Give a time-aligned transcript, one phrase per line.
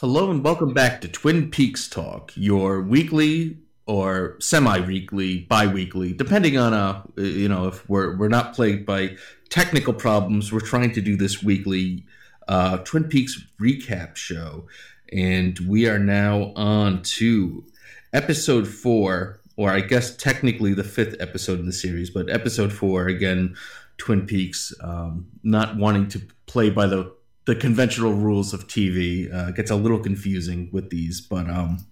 [0.00, 6.72] Hello and welcome back to Twin Peaks Talk, your weekly or semi-weekly, bi-weekly, depending on
[6.72, 9.14] uh you know if we're we're not plagued by
[9.50, 10.50] technical problems.
[10.50, 12.06] We're trying to do this weekly
[12.48, 14.66] uh, Twin Peaks recap show,
[15.12, 17.66] and we are now on to
[18.14, 23.06] episode four, or I guess technically the fifth episode in the series, but episode four
[23.06, 23.54] again.
[23.98, 27.12] Twin Peaks, um, not wanting to play by the
[27.50, 29.32] the conventional rules of TV.
[29.34, 31.84] Uh, gets a little confusing with these, but um,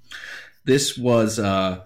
[0.67, 1.81] this was uh,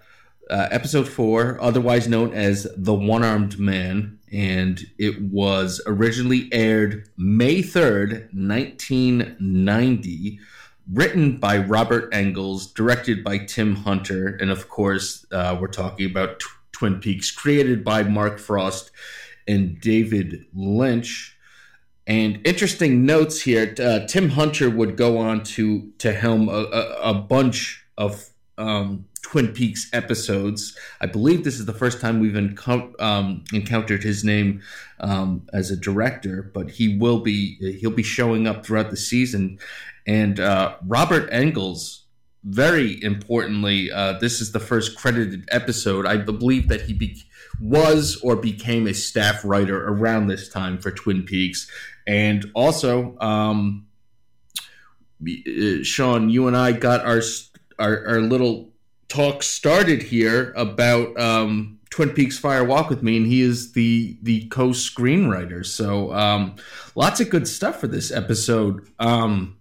[0.50, 7.08] uh, episode four, otherwise known as The One Armed Man, and it was originally aired
[7.16, 10.38] May 3rd, 1990.
[10.92, 16.42] Written by Robert Engels, directed by Tim Hunter, and of course, uh, we're talking about
[16.72, 18.90] Twin Peaks, created by Mark Frost
[19.48, 21.38] and David Lynch.
[22.06, 23.74] And interesting notes here.
[23.78, 28.28] Uh, Tim Hunter would go on to to helm a, a, a bunch of
[28.58, 30.76] um, Twin Peaks episodes.
[31.00, 34.62] I believe this is the first time we've um, encountered his name
[35.00, 39.58] um, as a director, but he will be he'll be showing up throughout the season.
[40.06, 42.04] And uh, Robert Engels,
[42.44, 46.04] very importantly, uh, this is the first credited episode.
[46.04, 47.22] I believe that he be-
[47.60, 51.70] was or became a staff writer around this time for Twin Peaks,
[52.06, 53.16] and also.
[53.18, 53.86] Um,
[55.24, 57.22] uh, Sean, you and I got our
[57.78, 58.72] our, our little
[59.08, 64.18] talk started here about um, Twin Peaks Fire Walk with Me, and he is the
[64.22, 65.64] the co screenwriter.
[65.64, 66.56] So um,
[66.94, 68.88] lots of good stuff for this episode.
[68.98, 69.58] Um,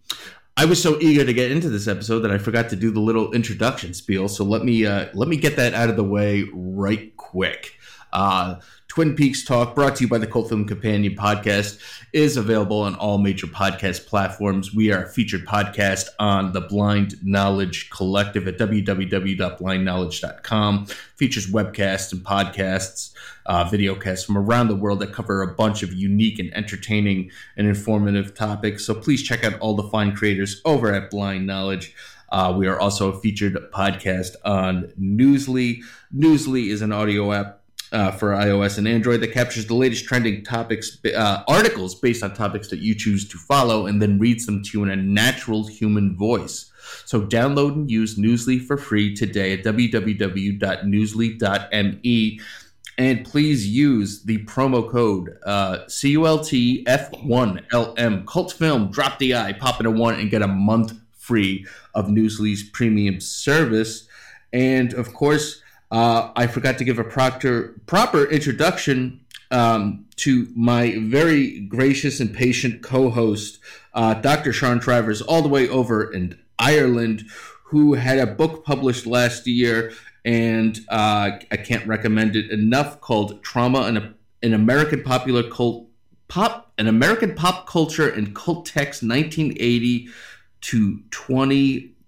[0.58, 3.00] I was so eager to get into this episode that I forgot to do the
[3.00, 4.28] little introduction spiel.
[4.28, 7.76] So let me uh, let me get that out of the way right quick.
[8.14, 8.56] Uh,
[8.92, 11.80] Twin Peaks Talk, brought to you by the Cult Film Companion podcast,
[12.12, 14.76] is available on all major podcast platforms.
[14.76, 20.86] We are a featured podcast on the Blind Knowledge Collective at www.blindknowledge.com.
[21.16, 23.14] Features webcasts and podcasts,
[23.46, 27.68] uh, videocasts from around the world that cover a bunch of unique and entertaining and
[27.68, 28.84] informative topics.
[28.84, 31.96] So please check out all the fine creators over at Blind Knowledge.
[32.28, 35.82] Uh, we are also a featured podcast on Newsly.
[36.14, 37.61] Newsly is an audio app
[37.92, 42.34] uh, for iOS and Android that captures the latest trending topics, uh, articles based on
[42.34, 45.68] topics that you choose to follow, and then reads them to you in a natural
[45.68, 46.72] human voice.
[47.06, 52.40] So download and use Newsly for free today at www.newsly.me.
[52.98, 59.86] And please use the promo code uh, CULTF1LM, Cult Film, drop the I, pop in
[59.86, 61.66] a one, and get a month free
[61.96, 64.10] of Newsly's premium service.
[64.54, 65.61] And of course,
[65.92, 69.20] uh, I forgot to give a proctor, proper introduction
[69.52, 73.60] um, to my very gracious and patient co-host,
[73.94, 74.54] uh, Dr.
[74.54, 77.26] Sean Travers, all the way over in Ireland,
[77.66, 79.92] who had a book published last year,
[80.24, 85.88] and uh, I can't recommend it enough, called "Trauma and an American Popular Cult
[86.28, 90.08] Pop, an American Pop Culture and Cult Text, 1980
[90.62, 91.02] to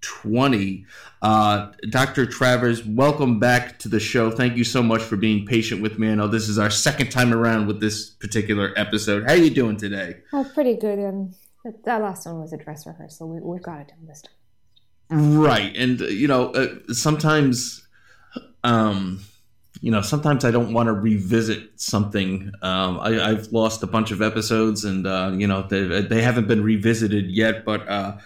[0.04, 0.86] 2020."
[1.24, 2.26] Uh, Dr.
[2.26, 4.30] Travers, welcome back to the show.
[4.30, 6.10] Thank you so much for being patient with me.
[6.10, 9.24] I know this is our second time around with this particular episode.
[9.24, 10.16] How are you doing today?
[10.34, 10.98] Oh, pretty good.
[10.98, 11.34] And
[11.64, 13.30] um, that last one was a dress rehearsal.
[13.30, 14.34] We, we've got it done this time.
[15.10, 17.86] Right, and uh, you know, uh, sometimes,
[18.62, 19.20] um,
[19.80, 22.52] you know, sometimes I don't want to revisit something.
[22.60, 26.48] Um, I, have lost a bunch of episodes, and uh, you know, they, they haven't
[26.48, 27.88] been revisited yet, but.
[27.88, 28.18] Uh,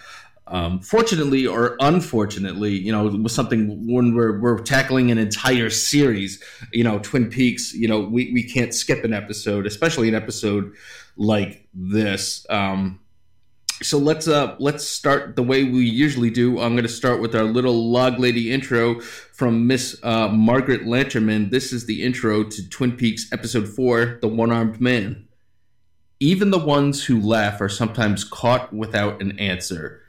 [0.49, 5.69] um, fortunately or unfortunately, you know, it was something when we're, we're tackling an entire
[5.69, 6.43] series,
[6.73, 10.73] you know, Twin Peaks, you know, we, we can't skip an episode, especially an episode
[11.15, 12.45] like this.
[12.49, 12.99] Um,
[13.81, 16.59] so let's uh let's start the way we usually do.
[16.59, 21.49] I'm going to start with our little log lady intro from Miss uh, Margaret Lanterman.
[21.49, 25.27] This is the intro to Twin Peaks episode four, "The One Armed Man."
[26.19, 30.01] Even the ones who laugh are sometimes caught without an answer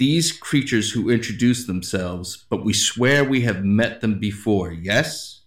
[0.00, 5.42] these creatures who introduce themselves, but we swear we have met them before, yes?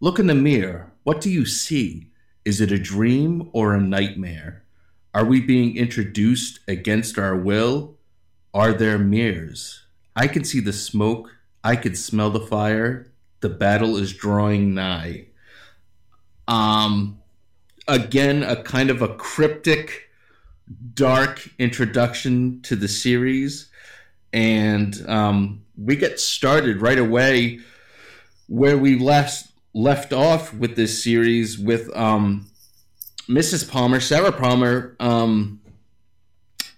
[0.00, 0.92] Look in the mirror.
[1.04, 2.10] What do you see?
[2.44, 4.64] Is it a dream or a nightmare?
[5.14, 7.96] Are we being introduced against our will?
[8.52, 9.84] Are there mirrors?
[10.16, 11.36] I can see the smoke.
[11.62, 13.06] I can smell the fire.
[13.38, 15.26] The battle is drawing nigh.
[16.48, 17.20] Um,
[17.86, 20.08] again, a kind of a cryptic,
[20.94, 23.68] dark introduction to the series
[24.32, 27.60] and um, we get started right away
[28.48, 32.46] where we left left off with this series with um,
[33.28, 33.70] Mrs.
[33.70, 35.60] Palmer, Sarah Palmer, um,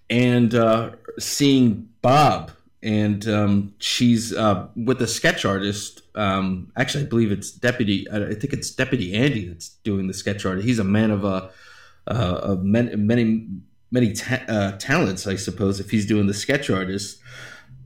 [0.09, 2.53] and uh, seeing Bob
[2.85, 6.03] and um, she's uh, with a sketch artist.
[6.15, 8.07] Um, actually, I believe it's deputy.
[8.13, 10.63] I think it's deputy Andy that's doing the sketch art.
[10.63, 11.51] He's a man of a,
[12.07, 13.49] uh, of many many
[13.95, 15.79] many ta- uh, talents, I suppose.
[15.79, 17.21] If he's doing the sketch artist,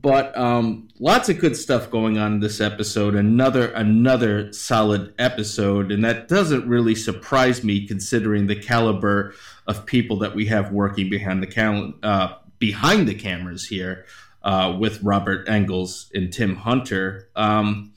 [0.01, 3.15] but um, lots of good stuff going on in this episode.
[3.15, 9.33] Another another solid episode, and that doesn't really surprise me considering the caliber
[9.67, 14.05] of people that we have working behind the cal- uh, behind the cameras here
[14.41, 17.29] uh, with Robert Engels and Tim Hunter.
[17.35, 17.93] Um,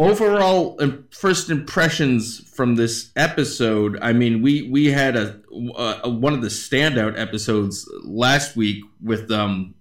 [0.00, 0.80] overall,
[1.10, 3.98] first impressions from this episode.
[4.00, 5.40] I mean, we we had a,
[5.76, 9.74] a one of the standout episodes last week with um,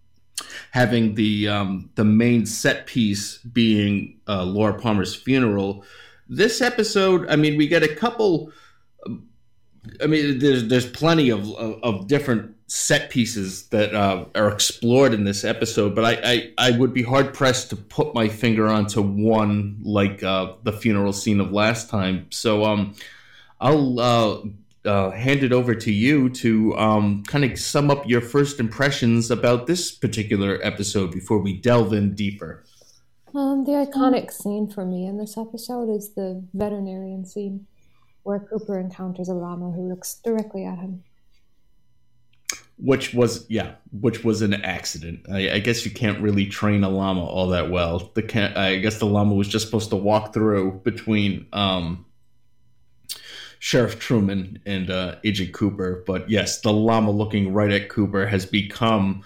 [0.72, 5.86] having the um, the main set piece being uh, Laura Palmer's funeral.
[6.28, 8.52] This episode, I mean, we get a couple.
[10.04, 15.14] I mean, there's there's plenty of of, of different set pieces that uh, are explored
[15.14, 18.68] in this episode, but I, I, I would be hard pressed to put my finger
[18.68, 22.28] onto one like uh, the funeral scene of last time.
[22.30, 22.94] So um,
[23.60, 24.42] I'll uh,
[24.86, 29.32] uh, hand it over to you to um, kind of sum up your first impressions
[29.32, 32.64] about this particular episode before we delve in deeper.
[33.34, 37.66] Um, the iconic scene for me in this episode is the veterinarian scene
[38.24, 41.04] where Cooper encounters a llama who looks directly at him.
[42.82, 45.26] Which was yeah, which was an accident.
[45.30, 48.10] I, I guess you can't really train a llama all that well.
[48.14, 52.06] The can I guess the llama was just supposed to walk through between um,
[53.60, 56.04] Sheriff Truman and uh, Agent Cooper.
[56.08, 59.24] But yes, the llama looking right at Cooper has become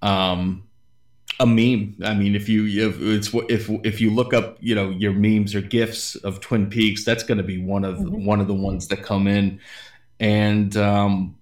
[0.00, 0.64] um,
[1.40, 1.96] a meme.
[2.02, 5.54] I mean, if you if it's if if you look up, you know, your memes
[5.54, 8.24] or gifs of Twin Peaks, that's going to be one of mm-hmm.
[8.24, 9.60] one of the ones that come in.
[10.20, 11.36] And um,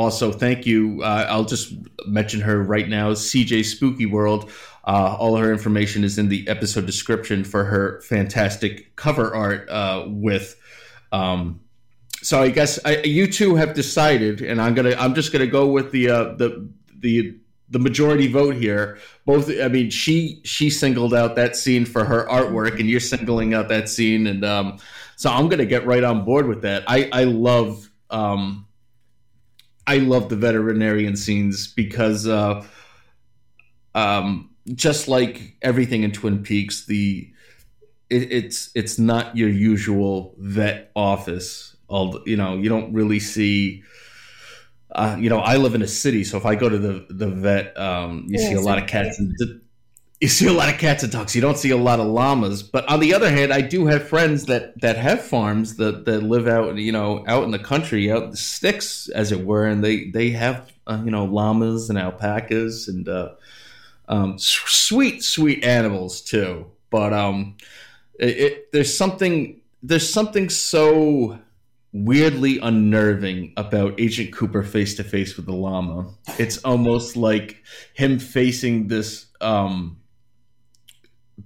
[0.00, 1.02] also, thank you.
[1.02, 1.74] Uh, I'll just
[2.06, 4.50] mention her right now, CJ Spooky World.
[4.84, 10.04] Uh, all her information is in the episode description for her fantastic cover art uh,
[10.08, 10.56] with
[11.12, 11.60] um,
[12.22, 15.66] so I guess I, you two have decided, and I'm gonna I'm just gonna go
[15.68, 16.68] with the uh, the
[16.98, 17.36] the
[17.70, 18.98] the majority vote here.
[19.24, 23.54] Both, I mean, she she singled out that scene for her artwork, and you're singling
[23.54, 24.78] out that scene, and um,
[25.16, 26.84] so I'm gonna get right on board with that.
[26.86, 28.66] I I love um,
[29.86, 32.64] I love the veterinarian scenes because uh,
[33.94, 37.32] um, just like everything in Twin Peaks, the
[38.08, 41.76] it, it's it's not your usual vet office.
[41.88, 43.82] All you know, you don't really see.
[44.92, 47.28] Uh, you know, I live in a city, so if I go to the the
[47.28, 49.36] vet, um, you yeah, see a lot of cats and
[50.20, 51.34] you see a lot of cats and dogs.
[51.34, 52.62] You don't see a lot of llamas.
[52.62, 56.22] But on the other hand, I do have friends that that have farms that that
[56.22, 59.66] live out, you know, out in the country, out in the sticks, as it were,
[59.66, 63.30] and they they have uh, you know llamas and alpacas and uh,
[64.08, 66.66] um, sweet sweet animals too.
[66.90, 67.56] But um,
[68.18, 71.38] it, it, there's something there's something so
[71.92, 76.12] weirdly unnerving about Agent Cooper face to face with the llama.
[76.38, 77.62] It's almost like
[77.94, 79.96] him facing this um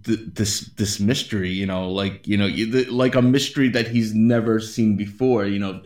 [0.04, 2.48] th- this this mystery, you know, like you know,
[2.90, 5.46] like a mystery that he's never seen before.
[5.46, 5.82] You know,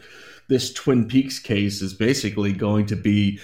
[0.49, 3.41] this Twin Peaks case is basically going to be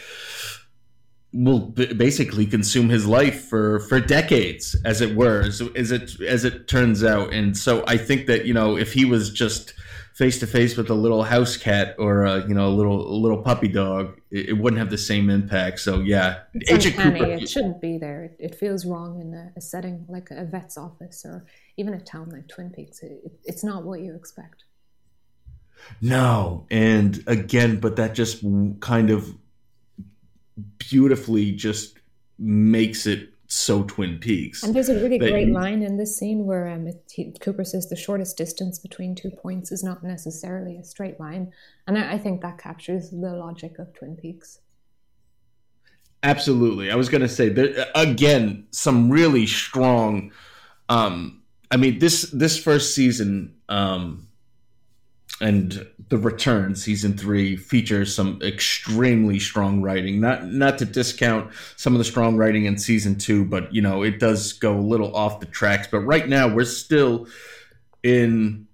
[1.34, 6.68] will basically consume his life for for decades as it were as it as it
[6.68, 9.74] turns out and so i think that you know if he was just
[10.14, 13.16] face to face with a little house cat or a, you know a little a
[13.18, 15.80] little puppy dog it, it wouldn't have the same impact.
[15.80, 16.42] So yeah.
[16.54, 18.24] It's Agent Cooper, it shouldn't be there.
[18.24, 21.44] It, it feels wrong in a, a, setting like a vet's office or
[21.76, 23.02] even a town like twin peaks.
[23.02, 24.64] It, it's not what you expect.
[26.00, 26.66] No.
[26.70, 28.44] And again but that just
[28.80, 29.34] kind of
[30.78, 31.98] beautifully just
[32.38, 34.62] makes it so Twin Peaks.
[34.62, 37.88] And there's a really great line in this scene where um, it, he, Cooper says
[37.88, 41.52] the shortest distance between two points is not necessarily a straight line,
[41.86, 44.58] and I, I think that captures the logic of Twin Peaks.
[46.24, 50.32] Absolutely, I was going to say there again some really strong.
[50.88, 53.54] Um, I mean this this first season.
[53.68, 54.28] Um,
[55.40, 60.20] and the return season three features some extremely strong writing.
[60.20, 64.02] Not not to discount some of the strong writing in season two but you know
[64.02, 65.88] it does go a little off the tracks.
[65.90, 67.26] But right now we're still
[68.02, 68.68] in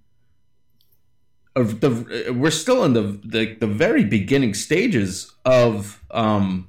[1.57, 6.69] of the we're still in the, the the very beginning stages of um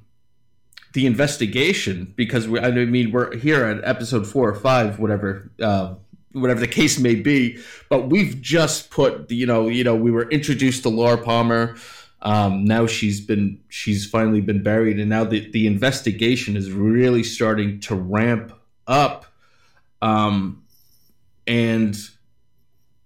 [0.92, 5.94] the investigation because we, I mean we're here at episode four or five whatever uh
[6.32, 7.58] whatever the case may be.
[7.88, 11.76] But we've just put, you know, you know, we were introduced to Laura Palmer.
[12.22, 17.24] Um, now she's been she's finally been buried, and now the the investigation is really
[17.24, 18.52] starting to ramp
[18.86, 19.26] up.
[20.00, 20.64] Um,
[21.46, 21.96] and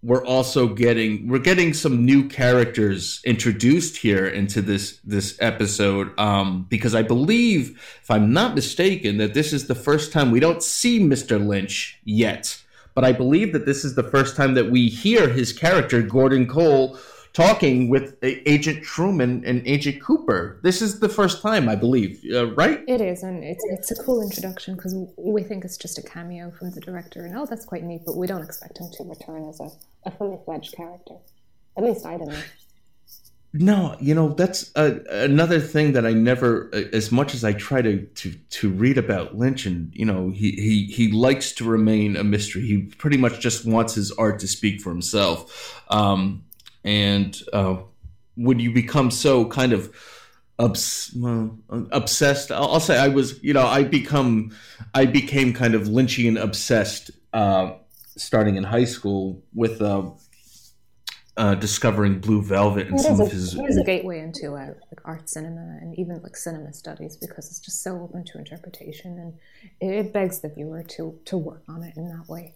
[0.02, 6.66] we're also getting we're getting some new characters introduced here into this this episode um,
[6.68, 10.62] because I believe, if I'm not mistaken, that this is the first time we don't
[10.62, 11.44] see Mr.
[11.44, 12.62] Lynch yet.
[12.96, 16.46] But I believe that this is the first time that we hear his character, Gordon
[16.46, 16.98] Cole,
[17.34, 20.58] talking with Agent Truman and Agent Cooper.
[20.62, 22.82] This is the first time, I believe, uh, right?
[22.88, 26.50] It is, and it's it's a cool introduction because we think it's just a cameo
[26.52, 28.00] from the director, and oh, that's quite neat.
[28.06, 29.68] But we don't expect him to return as a,
[30.06, 31.16] a fully fledged character.
[31.76, 32.42] At least I didn't.
[33.58, 37.80] No, you know that's uh, another thing that I never, as much as I try
[37.80, 42.16] to, to to read about Lynch, and you know he he he likes to remain
[42.16, 42.62] a mystery.
[42.62, 45.82] He pretty much just wants his art to speak for himself.
[45.88, 46.44] Um,
[46.84, 47.76] and uh,
[48.36, 49.94] would you become so kind of
[50.58, 51.16] obs-
[51.90, 52.52] obsessed?
[52.52, 54.54] I'll say I was, you know, I become,
[54.94, 57.72] I became kind of Lynchian obsessed uh,
[58.16, 60.10] starting in high school with uh,
[61.36, 63.54] uh, discovering Blue Velvet and some a, of his.
[63.54, 67.46] It was a gateway into uh, like art cinema and even like cinema studies because
[67.46, 69.34] it's just so open to interpretation
[69.80, 72.54] and it begs the viewer to to work on it in that way.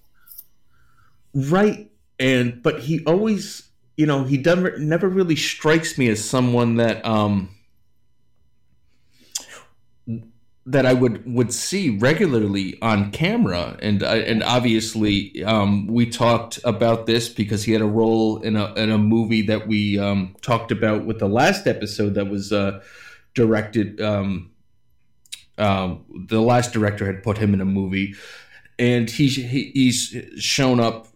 [1.35, 3.71] Right, and but he always
[4.01, 7.55] you know, he never never really strikes me as someone that um
[10.71, 16.61] that I would would see regularly on camera, and uh, and obviously um, we talked
[16.65, 20.37] about this because he had a role in a in a movie that we um,
[20.43, 22.81] talked about with the last episode that was uh,
[23.35, 24.01] directed.
[24.01, 24.53] Um,
[25.59, 25.97] uh,
[26.29, 28.15] the last director had put him in a movie,
[28.79, 31.09] and he, he he's shown up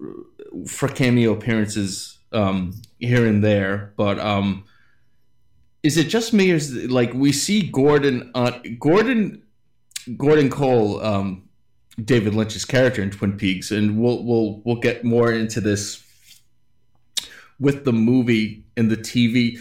[0.67, 4.65] for cameo appearances um, here and there, but um,
[5.85, 8.33] is it just me or is like we see Gordon
[8.81, 9.44] Gordon
[10.17, 11.49] Gordon Cole um,
[12.03, 16.03] David Lynch's character in Twin Peaks, and we'll we'll we'll get more into this
[17.59, 19.61] with the movie and the TV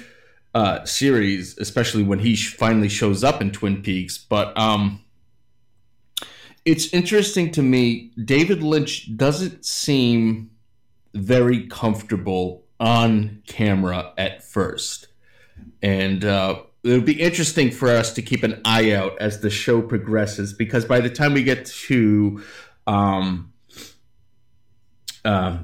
[0.56, 4.18] uh, series, especially when he finally shows up in Twin Peaks.
[4.18, 5.04] But um,
[6.66, 8.12] it's interesting to me.
[8.24, 10.52] David Lynch doesn't seem
[11.14, 15.08] very comfortable on camera at first.
[15.82, 19.82] And uh, it'll be interesting for us to keep an eye out as the show
[19.82, 22.44] progresses because by the time we get to
[22.88, 23.54] um,
[25.24, 25.60] uh,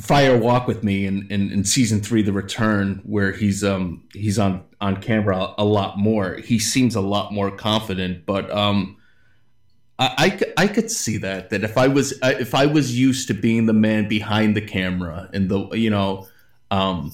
[0.00, 4.38] Fire Walk with Me in, in, in, season three, The Return, where he's um, he's
[4.38, 6.36] on on camera a lot more.
[6.36, 8.96] He seems a lot more confident, but um,
[9.98, 13.34] I, I, I could see that that if I was if I was used to
[13.34, 16.28] being the man behind the camera and the you know
[16.70, 17.10] um,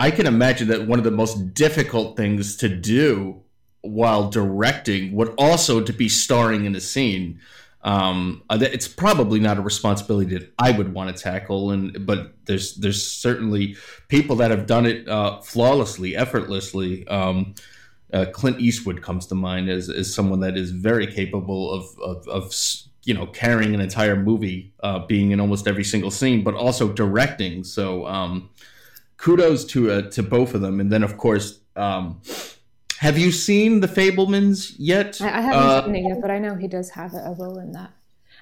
[0.00, 3.42] I can imagine that one of the most difficult things to do
[3.82, 7.38] while directing would also to be starring in a scene.
[7.82, 12.32] Um, uh, it's probably not a responsibility that I would want to tackle, and but
[12.46, 13.76] there's there's certainly
[14.08, 17.06] people that have done it uh, flawlessly, effortlessly.
[17.06, 17.54] Um,
[18.10, 22.26] uh, Clint Eastwood comes to mind as, as someone that is very capable of, of,
[22.26, 22.54] of
[23.04, 26.90] you know carrying an entire movie, uh, being in almost every single scene, but also
[26.90, 27.64] directing.
[27.64, 28.48] So um,
[29.20, 30.80] kudos to uh, to both of them.
[30.80, 32.20] And then of course, um,
[32.98, 35.20] have you seen the Fabelmans yet?
[35.20, 37.58] I, I haven't uh, seen it yet, but I know he does have a, role
[37.58, 37.90] in that.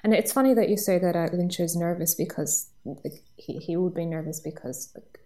[0.03, 3.75] And it's funny that you say that uh, Lynch is nervous because like, he he
[3.75, 5.19] would be nervous because like,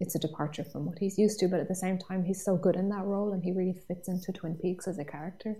[0.00, 2.56] it's a departure from what he's used to, but at the same time, he's so
[2.56, 5.56] good in that role and he really fits into Twin Peaks as a character.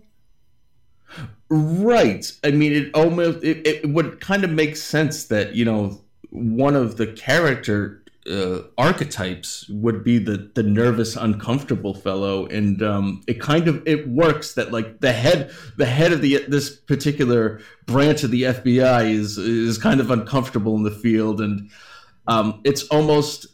[1.49, 2.31] Right.
[2.45, 6.77] I mean, it almost it, it would kind of make sense that you know one
[6.77, 13.41] of the character uh, archetypes would be the the nervous, uncomfortable fellow, and um, it
[13.41, 18.23] kind of it works that like the head the head of the this particular branch
[18.25, 21.71] of the FBI is is kind of uncomfortable in the field, and
[22.27, 23.47] um, it's almost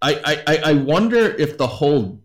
[0.00, 2.20] I, I, I wonder if the whole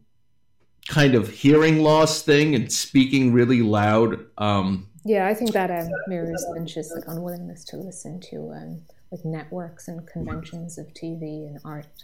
[0.87, 4.25] kind of hearing loss thing and speaking really loud.
[4.37, 8.81] Um, yeah, I think that um, mirrors Lynch's like unwillingness to listen to um,
[9.11, 12.03] like networks and conventions of TV and art.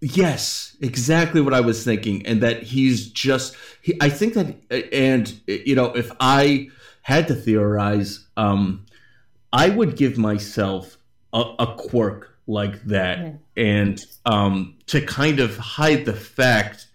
[0.00, 3.56] Yes, exactly what I was thinking, and that he's just.
[3.82, 6.68] He, I think that, and you know, if I
[7.02, 8.86] had to theorize, um,
[9.52, 10.98] I would give myself
[11.32, 13.36] a, a quirk like that mm-hmm.
[13.56, 16.85] and um, to kind of hide the fact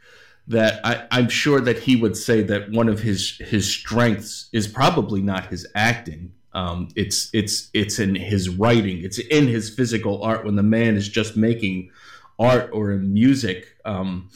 [0.52, 4.68] that I, I'm sure that he would say that one of his his strengths is
[4.68, 6.34] probably not his acting.
[6.54, 9.04] Um, it's it's it's in his writing.
[9.04, 11.92] It's in his physical art when the man is just making
[12.38, 14.30] art or in music um,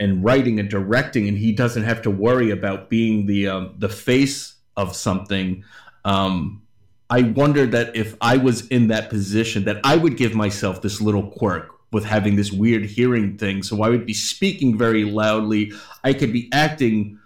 [0.00, 3.88] and writing and directing, and he doesn't have to worry about being the um, the
[3.88, 5.64] face of something.
[6.04, 6.62] Um,
[7.08, 11.00] I wonder that if I was in that position, that I would give myself this
[11.00, 13.62] little quirk with having this weird hearing thing.
[13.62, 15.72] So I would be speaking very loudly.
[16.04, 17.18] I could be acting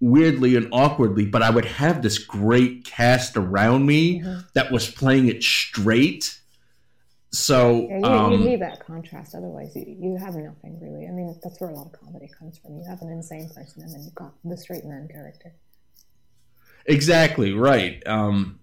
[0.00, 4.40] weirdly and awkwardly, but I would have this great cast around me mm-hmm.
[4.54, 6.40] that was playing it straight.
[7.30, 9.34] So yeah, you, um, you, need that contrast.
[9.34, 11.06] Otherwise, you, you have nothing really.
[11.06, 12.78] I mean, that's where a lot of comedy comes from.
[12.78, 15.52] You have an insane person, and then you've got the straight man character.
[16.86, 18.02] Exactly right.
[18.06, 18.60] Um,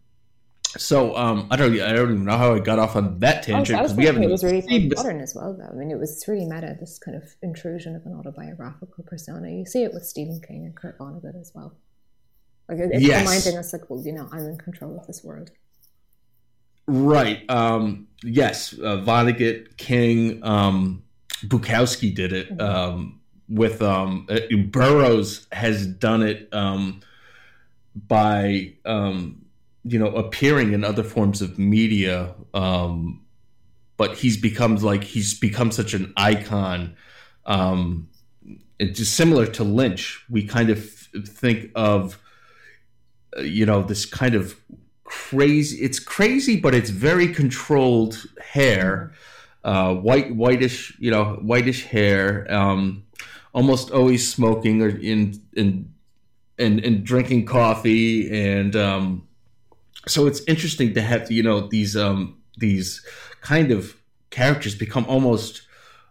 [0.78, 3.78] so um, I don't, I don't even know how I got off on that tangent.
[3.78, 5.70] I was, I was we haven't it was really modern as well, though.
[5.72, 6.76] I mean, it was really meta.
[6.80, 9.50] This kind of intrusion of an autobiographical persona.
[9.50, 11.76] You see it with Stephen King and Kurt Vonnegut as well.
[12.70, 13.22] Like it's yes.
[13.22, 15.52] reminding us, like, well, you know, I'm in control of this world.
[16.88, 17.50] Right.
[17.50, 18.74] Um, yes.
[18.74, 21.04] Uh, Vonnegut, King, um,
[21.46, 22.50] Bukowski did it.
[22.50, 22.62] Mm-hmm.
[22.62, 27.02] Um, with um, uh, Burroughs has done it um,
[27.94, 29.43] by um,
[29.84, 33.22] you know appearing in other forms of media um
[33.98, 36.96] but he's become like he's become such an icon
[37.46, 38.08] um
[38.80, 42.18] it's just similar to lynch we kind of think of
[43.38, 44.56] uh, you know this kind of
[45.04, 49.12] crazy it's crazy but it's very controlled hair
[49.64, 53.04] uh white whitish you know whitish hair um
[53.54, 55.94] almost always smoking or in in
[56.58, 59.28] and and drinking coffee and um
[60.08, 63.06] so it's interesting to have you know these um these
[63.42, 63.96] kind of
[64.30, 65.62] characters become almost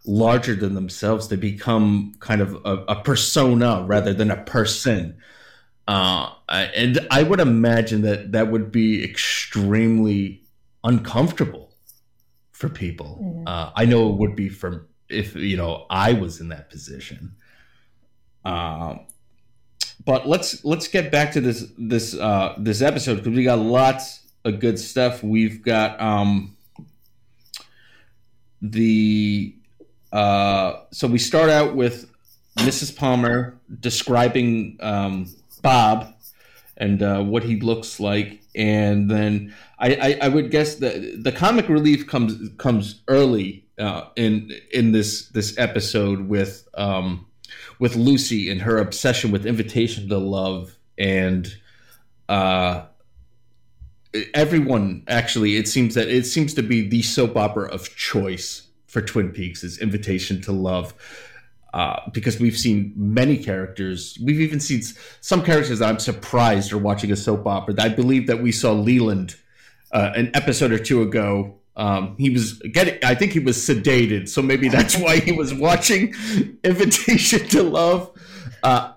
[0.05, 1.27] larger than themselves.
[1.27, 5.17] They become kind of a, a persona rather than a person.
[5.87, 10.41] Uh, and i would imagine that that would be extremely
[10.85, 11.73] uncomfortable
[12.53, 13.19] for people.
[13.21, 13.47] Mm-hmm.
[13.47, 17.35] uh, i know it would be for if you know i was in that position.
[18.45, 19.07] Um,
[20.05, 24.21] but let's let's get back to this this uh, this episode because we got lots
[24.45, 25.23] of good stuff.
[25.23, 26.57] We've got um,
[28.61, 29.55] the
[30.11, 32.09] uh, so we start out with
[32.57, 32.95] Mrs.
[32.95, 36.13] Palmer describing um, Bob
[36.77, 41.31] and uh, what he looks like, and then I, I, I, would guess that the
[41.31, 47.25] comic relief comes comes early uh, in in this this episode with um,
[47.83, 51.53] with Lucy and her obsession with Invitation to Love and
[52.29, 52.85] uh,
[54.33, 59.01] everyone actually it seems that it seems to be the soap opera of choice for
[59.01, 60.93] Twin Peaks is Invitation to Love.
[61.73, 64.17] Uh, because we've seen many characters.
[64.23, 64.81] We've even seen
[65.19, 67.75] some characters that I'm surprised are watching a soap opera.
[67.79, 69.35] I believe that we saw Leland
[69.91, 74.29] uh, an episode or two ago um, he was getting, I think he was sedated,
[74.29, 76.13] so maybe that's why he was watching
[76.63, 78.11] Invitation to Love.
[78.61, 78.93] Uh,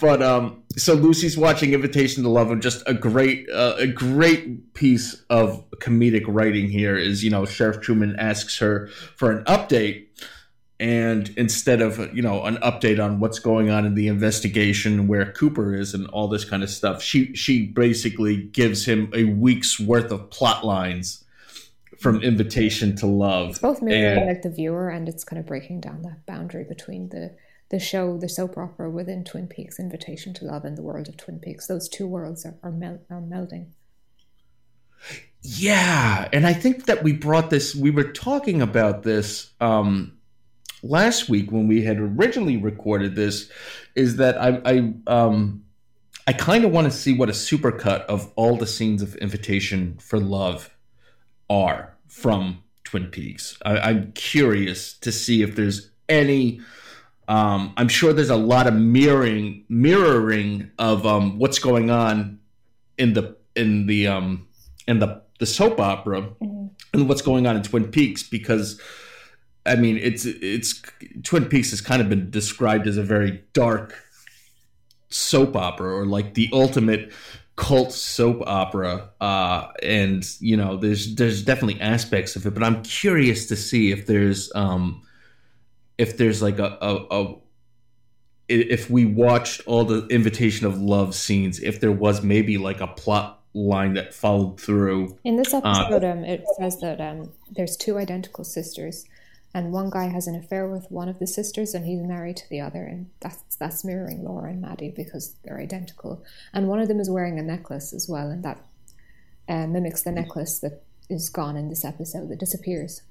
[0.00, 4.74] but um, so Lucy's watching Invitation to Love, and just a great, uh, a great
[4.74, 10.06] piece of comedic writing here is you know Sheriff Truman asks her for an update,
[10.78, 15.32] and instead of you know an update on what's going on in the investigation, where
[15.32, 19.80] Cooper is, and all this kind of stuff, she she basically gives him a week's
[19.80, 21.21] worth of plot lines
[22.02, 23.50] from invitation to love.
[23.50, 26.64] It's both mirroring and, like the viewer and it's kind of breaking down that boundary
[26.64, 27.34] between the
[27.70, 31.16] the show, the soap opera within Twin Peaks, Invitation to Love, and the world of
[31.16, 31.66] Twin Peaks.
[31.68, 33.68] Those two worlds are are, mel- are melding.
[35.40, 37.74] Yeah, and I think that we brought this.
[37.74, 40.18] We were talking about this um,
[40.82, 43.50] last week when we had originally recorded this.
[43.94, 45.64] Is that I I um,
[46.26, 49.96] I kind of want to see what a supercut of all the scenes of Invitation
[49.98, 50.70] for Love
[51.48, 53.58] are from Twin Peaks.
[53.64, 56.60] I, am curious to see if there's any.
[57.26, 62.38] Um, I'm sure there's a lot of mirroring mirroring of um, what's going on
[62.98, 64.46] in the in the um,
[64.86, 66.66] in the the soap opera mm-hmm.
[66.92, 68.80] and what's going on in Twin Peaks because.
[69.64, 70.82] I mean, it's it's
[71.22, 73.94] Twin Peaks has kind of been described as a very dark
[75.08, 77.12] soap opera or like the ultimate
[77.56, 82.82] cult soap opera uh, and you know there's there's definitely aspects of it but i'm
[82.82, 85.02] curious to see if there's um
[85.98, 87.36] if there's like a, a, a
[88.48, 92.86] if we watched all the invitation of love scenes if there was maybe like a
[92.86, 95.18] plot line that followed through.
[95.24, 99.04] In this episode uh, um, it says that um, there's two identical sisters
[99.54, 102.48] and one guy has an affair with one of the sisters and he's married to
[102.48, 102.84] the other.
[102.84, 106.24] And that's that's mirroring Laura and Maddie because they're identical.
[106.52, 108.30] And one of them is wearing a necklace as well.
[108.30, 108.64] And that
[109.48, 113.02] uh, mimics the necklace that is gone in this episode that disappears.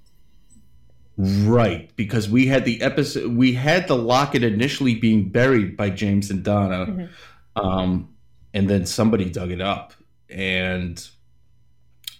[1.17, 6.31] Right, because we had the episode, we had the locket initially being buried by James
[6.31, 7.61] and Donna, mm-hmm.
[7.61, 8.15] um,
[8.53, 9.93] and then somebody dug it up,
[10.29, 11.05] and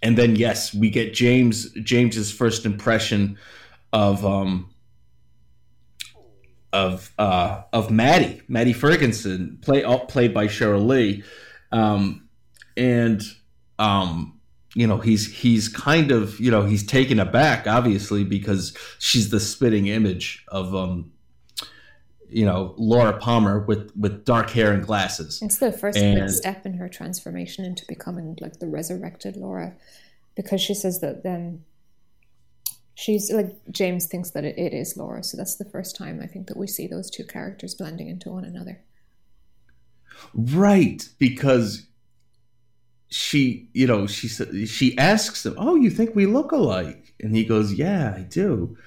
[0.04, 3.40] and then yes, we get James James's first impression
[3.94, 4.70] of um
[6.74, 11.24] of uh of Maddie Maddie Ferguson, play played by Sheryl Lee,
[11.72, 12.28] um,
[12.78, 13.22] and
[13.80, 14.40] um
[14.76, 19.40] you know he's he's kind of you know he's taken aback obviously because she's the
[19.40, 21.12] spitting image of um
[22.30, 25.42] you know Laura Palmer with with dark hair and glasses.
[25.42, 29.74] It's the first and, step in her transformation into becoming like the resurrected Laura,
[30.36, 31.66] because she says that then
[33.02, 35.24] she's like James thinks that it, it is Laura.
[35.24, 38.30] So that's the first time I think that we see those two characters blending into
[38.30, 38.82] one another.
[40.34, 41.88] Right, because
[43.10, 44.28] she, you know, she
[44.68, 48.78] she asks him, "Oh, you think we look alike?" And he goes, "Yeah, I do."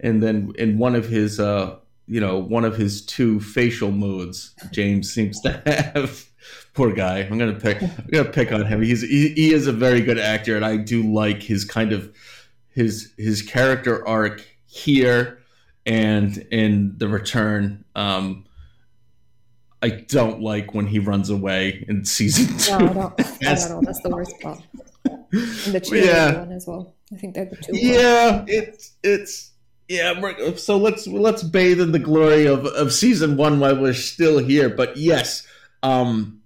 [0.00, 4.54] And then in one of his, uh, you know, one of his two facial moods,
[4.70, 6.26] James seems to have.
[6.74, 7.18] Poor guy.
[7.20, 7.80] I'm gonna pick.
[7.82, 8.82] I'm gonna pick on him.
[8.82, 12.12] He's he, he is a very good actor, and I do like his kind of
[12.74, 15.42] his his character arc here
[15.86, 17.84] and in the return.
[17.94, 18.46] Um,
[19.82, 22.78] I don't like when he runs away in season two.
[22.78, 23.16] No, I don't.
[23.40, 23.84] That's, I don't.
[23.84, 24.60] That's the worst part.
[25.04, 26.38] And the cheerleader yeah.
[26.38, 26.94] one as well.
[27.12, 27.76] I think they're the two.
[27.76, 29.50] Yeah, it's it's
[29.88, 30.54] yeah.
[30.56, 34.70] So let's let's bathe in the glory of of season one while we're still here.
[34.70, 35.46] But yes,
[35.82, 36.41] um,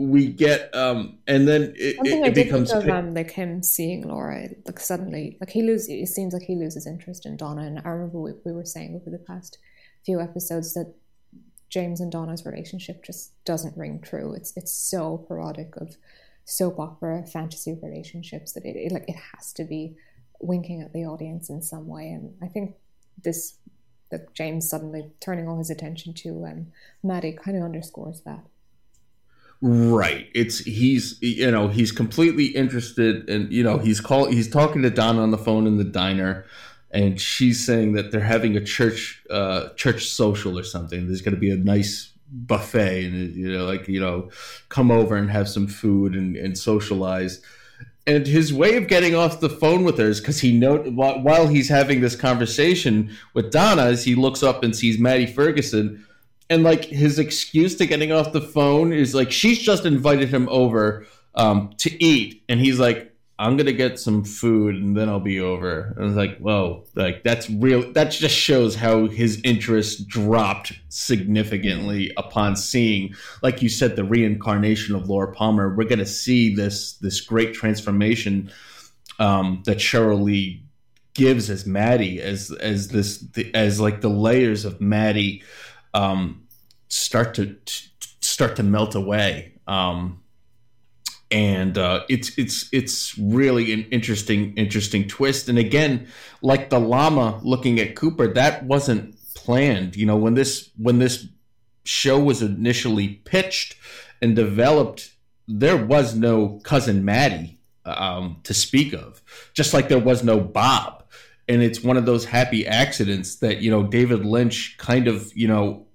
[0.00, 4.08] we get um, and then it, Something it, it becomes of, um, like him seeing
[4.08, 5.90] Laura like suddenly like he loses.
[5.90, 7.62] It seems like he loses interest in Donna.
[7.62, 9.58] And I remember we, we were saying over the past
[10.06, 10.94] few episodes that
[11.68, 14.32] James and Donna's relationship just doesn't ring true.
[14.32, 15.98] It's it's so parodic of
[16.46, 19.96] soap opera fantasy relationships that it, it like it has to be
[20.40, 22.08] winking at the audience in some way.
[22.08, 22.76] And I think
[23.22, 23.56] this
[24.10, 26.68] that James suddenly turning all his attention to um,
[27.02, 28.46] Maddie kind of underscores that.
[29.62, 30.28] Right.
[30.34, 34.90] It's he's you know he's completely interested and you know he's call he's talking to
[34.90, 36.46] Donna on the phone in the diner
[36.90, 41.06] and she's saying that they're having a church uh, church social or something.
[41.06, 44.30] There's going to be a nice buffet, and you know, like you know,
[44.68, 47.40] come over and have some food and, and socialize.
[48.06, 51.46] And his way of getting off the phone with her is because he know while
[51.46, 56.04] he's having this conversation with Donna, as he looks up and sees Maddie Ferguson,
[56.50, 60.48] and like his excuse to getting off the phone is like she's just invited him
[60.50, 65.20] over um, to eat, and he's like, I'm gonna get some food and then I'll
[65.20, 65.94] be over.
[65.96, 67.90] And I was like, whoa, like that's real.
[67.92, 74.94] That just shows how his interest dropped significantly upon seeing, like you said, the reincarnation
[74.94, 75.74] of Laura Palmer.
[75.74, 78.50] We're gonna see this this great transformation
[79.20, 80.64] um, that Sheryl Lee
[81.14, 85.42] gives as Maddie, as as this as like the layers of Maddie
[85.94, 86.39] um,
[86.90, 87.82] start to, to
[88.20, 89.54] start to melt away.
[89.66, 90.20] Um,
[91.30, 95.48] and uh, it's it's it's really an interesting interesting twist.
[95.48, 96.08] And again,
[96.42, 99.96] like the llama looking at Cooper, that wasn't planned.
[99.96, 101.28] You know, when this when this
[101.84, 103.76] show was initially pitched
[104.20, 105.14] and developed,
[105.46, 109.22] there was no cousin Maddie um, to speak of,
[109.54, 111.04] just like there was no Bob.
[111.48, 115.46] And it's one of those happy accidents that you know David Lynch kind of you
[115.46, 115.86] know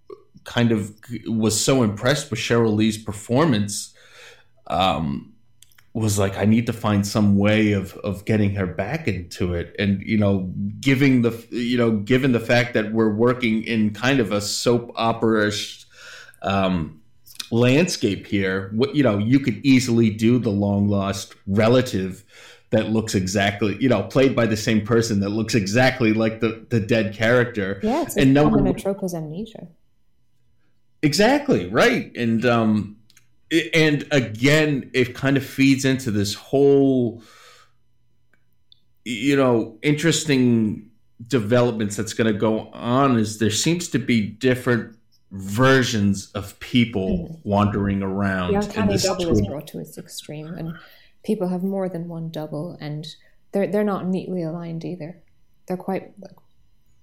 [0.46, 0.94] kind of
[1.26, 3.94] was so impressed with Sheryl Lee's performance
[4.68, 5.34] um,
[5.94, 9.76] was like, I need to find some way of of getting her back into it,
[9.80, 14.20] and you know, giving the you know, given the fact that we're working in kind
[14.20, 15.52] of a soap opera
[16.42, 17.02] um,
[17.52, 22.24] landscape here, what you know, you could easily do the long lost relative
[22.72, 26.66] that looks exactly, you know, played by the same person that looks exactly like the
[26.70, 27.80] the dead character.
[27.82, 29.68] Yeah, it's and no one, trope amnesia.
[31.06, 32.98] Exactly right, and um,
[33.74, 37.22] and again, it kind of feeds into this whole,
[39.04, 40.90] you know, interesting
[41.28, 43.20] developments that's going to go on.
[43.20, 44.96] Is there seems to be different
[45.32, 47.50] versions of people mm-hmm.
[47.50, 48.54] wandering around.
[48.54, 50.76] Yeah, the uncanny double is brought to its extreme, and
[51.24, 53.06] people have more than one double, and
[53.52, 55.22] they're they're not neatly aligned either.
[55.68, 56.36] They're quite like,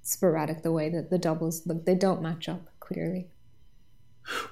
[0.03, 3.29] sporadic the way that the doubles look, they don't match up clearly.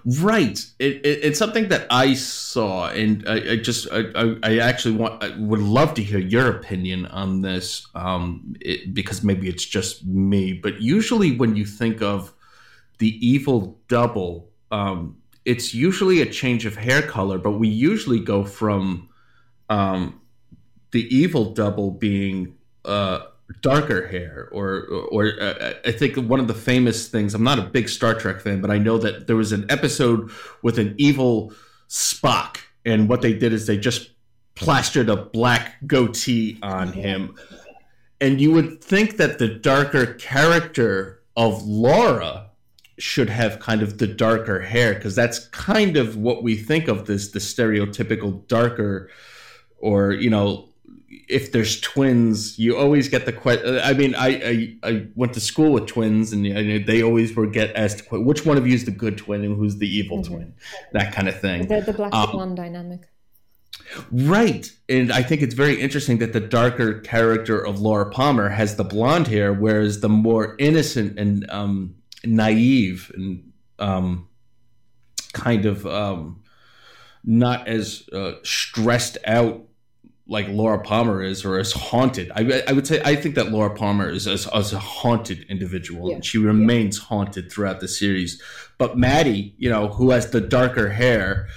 [0.05, 0.59] Right.
[0.79, 5.23] It, it, it's something that I saw, and I, I just I, I, actually want
[5.23, 10.05] I would love to hear your opinion on this, um, it, because maybe it's just
[10.05, 10.53] me.
[10.53, 12.33] But usually, when you think of
[12.99, 18.45] the evil double, um, it's usually a change of hair color, but we usually go
[18.45, 19.09] from
[19.69, 20.21] um,
[20.91, 23.21] the evil double being uh,
[23.63, 27.63] darker hair or or, uh, I think one of the famous things I'm not a
[27.63, 30.31] big Star Trek fan but I know that there was an episode
[30.63, 31.53] with an evil
[31.89, 34.11] Spock and what they did is they just
[34.55, 37.35] plastered a black goatee on him.
[38.21, 42.51] And you would think that the darker character of Laura
[42.99, 47.07] should have kind of the darker hair because that's kind of what we think of
[47.07, 49.09] this the stereotypical darker
[49.79, 50.69] or you know
[51.31, 55.41] if there's twins you always get the question i mean I, I, I went to
[55.41, 56.45] school with twins and
[56.87, 59.77] they always were get asked which one of you is the good twin and who's
[59.77, 60.35] the evil mm-hmm.
[60.35, 60.55] twin
[60.93, 63.07] that kind of thing the, the black um, swan dynamic
[64.11, 64.71] Right.
[64.89, 68.85] And I think it's very interesting that the darker character of Laura Palmer has the
[68.85, 74.29] blonde hair, whereas the more innocent and um, naive and um,
[75.33, 76.43] kind of um,
[77.25, 79.65] not as uh, stressed out
[80.31, 82.31] like Laura Palmer is, or as haunted.
[82.37, 86.09] I, I would say I think that Laura Palmer is as, as a haunted individual,
[86.09, 86.15] yeah.
[86.15, 87.05] and she remains yeah.
[87.07, 88.41] haunted throughout the series.
[88.79, 91.49] But Maddie, you know, who has the darker hair,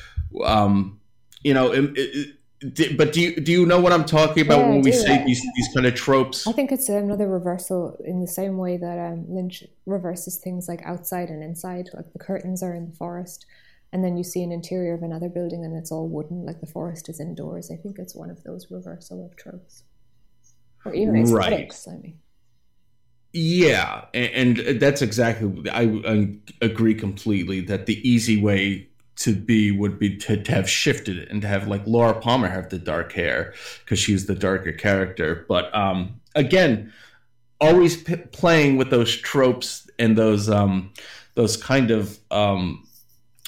[0.44, 1.00] um,
[1.44, 4.70] you know, it, it, but do you do you know what I'm talking about yeah,
[4.70, 6.48] when we say these these kind of tropes?
[6.48, 10.82] I think it's another reversal in the same way that um, Lynch reverses things like
[10.84, 11.90] outside and inside.
[11.94, 13.46] Like the curtains are in the forest,
[13.94, 16.68] and then you see an interior of another building and it's all wooden, like the
[16.68, 17.70] forest is indoors.
[17.72, 19.84] I think it's one of those reversal of tropes,
[20.84, 21.86] or even aesthetics.
[21.88, 21.94] Right.
[21.94, 22.20] I mean.
[23.34, 25.70] Yeah, and, and that's exactly.
[25.70, 30.68] I, I agree completely that the easy way to be would be to, to have
[30.68, 34.36] shifted it and to have like Laura Palmer have the dark hair because she's the
[34.36, 35.46] darker character.
[35.48, 36.92] But um, again,
[37.62, 40.94] always p- playing with those tropes and those um,
[41.36, 42.88] those kind of um,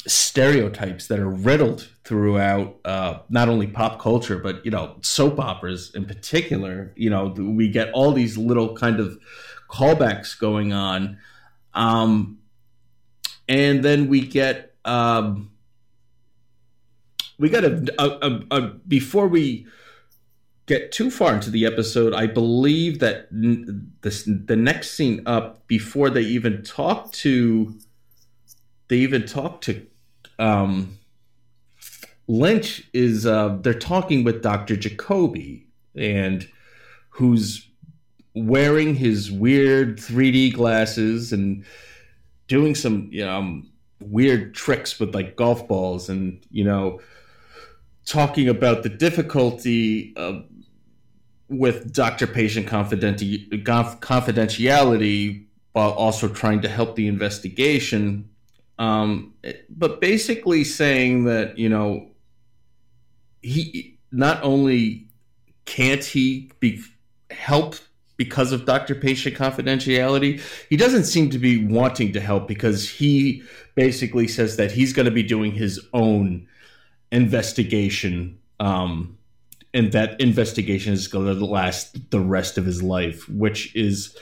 [0.07, 5.91] stereotypes that are riddled throughout uh, not only pop culture but you know soap operas
[5.95, 6.93] in particular.
[6.95, 9.17] You know, we get all these little kind of
[9.69, 11.17] callbacks going on,
[11.73, 12.39] um,
[13.47, 14.75] and then we get.
[14.85, 15.51] Um,
[17.37, 19.67] we got a, a, a, before we
[20.67, 22.13] get too far into the episode.
[22.13, 27.75] I believe that the the next scene up before they even talk to
[28.87, 29.85] they even talk to
[30.39, 30.97] um,
[32.27, 36.47] Lynch is uh, they're talking with Doctor Jacoby and
[37.09, 37.67] who's
[38.33, 41.63] wearing his weird 3D glasses and
[42.47, 43.69] doing some um,
[44.01, 46.99] weird tricks with like golf balls and you know
[48.05, 50.41] talking about the difficulty uh,
[51.49, 58.29] with doctor patient confidentiality while also trying to help the investigation.
[58.77, 59.33] Um,
[59.69, 62.09] but basically saying that, you know,
[63.41, 65.07] he not only
[65.65, 66.81] can't he be
[67.31, 67.75] help
[68.17, 73.43] because of doctor patient confidentiality he doesn't seem to be wanting to help because he
[73.75, 76.47] basically says that he's going to be doing his own
[77.11, 79.17] investigation um,
[79.73, 84.15] and that investigation is going to last the rest of his life which is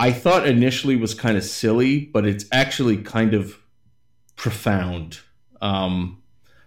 [0.00, 3.60] i thought initially was kind of silly but it's actually kind of
[4.40, 5.20] profound.
[5.60, 6.22] Um,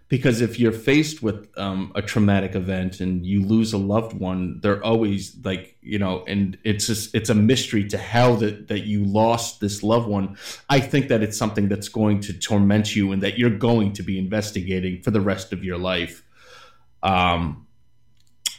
[0.08, 4.60] because if you're faced with um, a traumatic event and you lose a loved one
[4.62, 8.82] they're always like you know and it's just it's a mystery to how that that
[8.82, 10.38] you lost this loved one.
[10.69, 14.04] I think that it's something that's going to torment you and that you're going to
[14.04, 16.24] be investigating for the rest of your life.
[17.02, 17.65] Um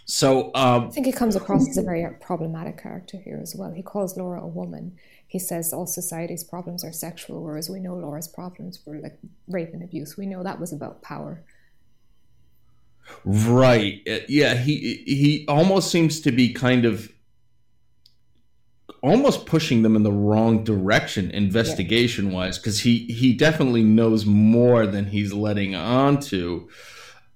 [0.05, 3.73] so um, i think he comes across as a very problematic character here as well
[3.73, 4.97] he calls laura a woman
[5.35, 9.71] he says all society's problems are sexual, whereas we know Laura's problems were like rape
[9.73, 10.17] and abuse.
[10.17, 11.43] We know that was about power.
[13.25, 14.01] Right.
[14.09, 14.55] Uh, yeah.
[14.55, 17.11] He he almost seems to be kind of
[19.03, 24.87] almost pushing them in the wrong direction investigation wise because he he definitely knows more
[24.87, 26.69] than he's letting on to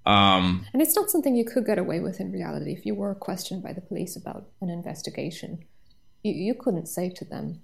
[0.08, 3.14] um, and it's not something you could get away with in reality if you were
[3.14, 5.64] questioned by the police about an investigation
[6.22, 7.60] you, you couldn't say to them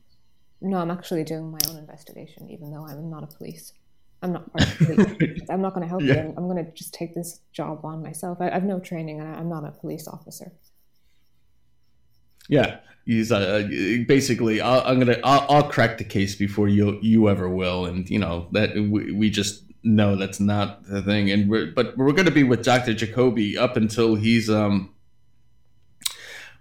[0.65, 3.75] no, I'm actually doing my own investigation, even though I'm not a police.
[4.23, 5.43] I'm not part of police.
[5.51, 6.25] I'm not going to help yeah.
[6.25, 6.35] you.
[6.37, 8.39] I'm, going to just take this job on myself.
[8.41, 10.53] I, I have no training, and I'm not a police officer.
[12.49, 13.69] Yeah, he's uh,
[14.09, 14.63] basically.
[14.63, 15.19] i am gonna.
[15.23, 19.13] I'll, I'll, crack the case before you you ever will, and you know that we,
[19.13, 21.31] we just know that's not the thing.
[21.31, 24.95] And we're but we're going to be with Doctor Jacoby up until he's um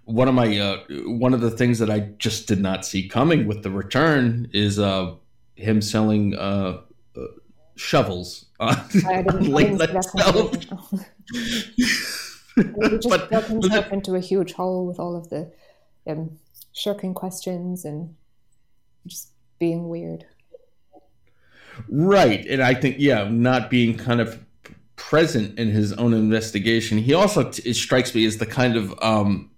[0.04, 3.46] one of my uh, one of the things that I just did not see coming
[3.46, 5.14] with the return is uh,
[5.56, 6.80] him selling uh,
[7.16, 7.20] uh
[7.76, 8.76] shovels on,
[9.40, 9.90] late night
[12.54, 15.50] he just but, dug himself into a huge hole with all of the
[16.06, 16.38] um,
[16.72, 18.14] shirking questions and
[19.06, 20.26] just being weird.
[21.88, 22.44] Right.
[22.46, 24.38] And I think, yeah, not being kind of
[24.96, 26.98] present in his own investigation.
[26.98, 29.50] He also, t- it strikes me as the kind of um,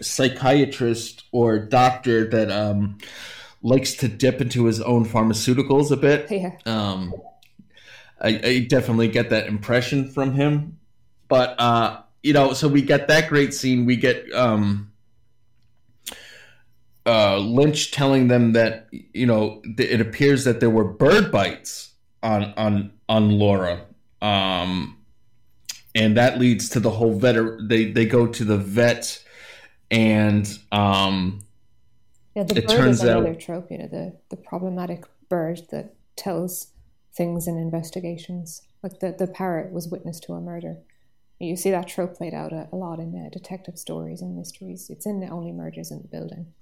[0.00, 2.98] psychiatrist or doctor that um,
[3.62, 6.30] likes to dip into his own pharmaceuticals a bit.
[6.30, 6.56] Yeah.
[6.66, 7.14] Um,
[8.20, 10.78] I, I definitely get that impression from him.
[11.28, 13.86] But, uh, you know, so we get that great scene.
[13.86, 14.92] We get um,
[17.06, 21.94] uh, Lynch telling them that you know th- it appears that there were bird bites
[22.22, 23.86] on on on Laura,
[24.20, 24.98] um,
[25.94, 27.36] and that leads to the whole vet.
[27.68, 29.22] They they go to the vet,
[29.90, 31.40] and um,
[32.34, 35.62] Yeah, the It bird turns is another out- trope, you know, the, the problematic bird
[35.70, 36.68] that tells
[37.16, 38.62] things in investigations.
[38.82, 40.76] Like the, the parrot was witness to a murder.
[41.40, 44.88] You see that trope played out a, a lot in uh, detective stories and mysteries.
[44.90, 46.52] It's in the Only Murders in the Building.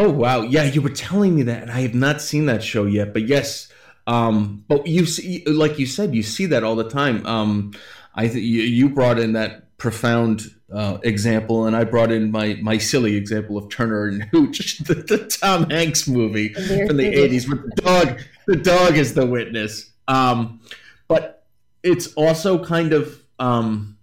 [0.00, 2.86] Oh wow, yeah, you were telling me that, and I have not seen that show
[2.86, 3.12] yet.
[3.12, 3.66] But yes,
[4.06, 7.26] um, but you see, like you said, you see that all the time.
[7.26, 7.72] Um,
[8.14, 12.56] I th- you, you brought in that profound uh, example, and I brought in my
[12.62, 17.48] my silly example of Turner and Hooch, the, the Tom Hanks movie from the eighties,
[17.48, 19.90] where the dog the dog is the witness.
[20.06, 20.60] Um,
[21.08, 21.44] but
[21.82, 23.97] it's also kind of um,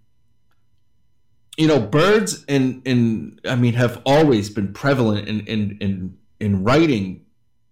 [1.56, 6.64] you know, birds and and I mean have always been prevalent in in in, in
[6.64, 7.24] writing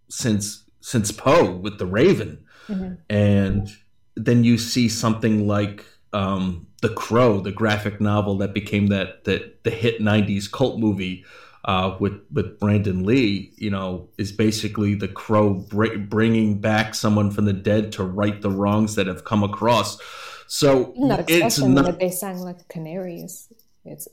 [0.09, 2.99] since since Poe with the Raven, Mhm.
[3.11, 3.69] and
[4.17, 9.65] then you see something like um, the Crow, the graphic novel that became that that
[9.65, 11.25] the hit '90s cult movie.
[11.67, 17.31] Uh, with with Brandon Lee, you know, is basically the crow br- bringing back someone
[17.31, 19.99] from the dead to right the wrongs that have come across.
[20.47, 23.49] So that it's not that they sang like is
[23.85, 24.09] it's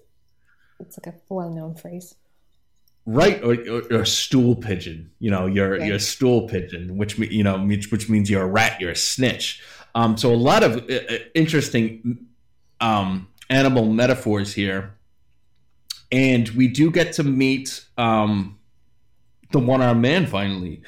[0.79, 2.15] it's like a well known phrase.
[3.05, 5.85] right or, or, or a stool pigeon you know you're Right.
[5.87, 8.95] you're a stool pigeon which you know which, which means you're a rat you're a
[8.95, 9.61] snitch
[9.95, 12.25] um, so a lot of uh, uh, interesting
[12.79, 14.93] um, animal metaphors here
[16.11, 18.57] and we do get to meet um,
[19.51, 20.81] the one-armed man finally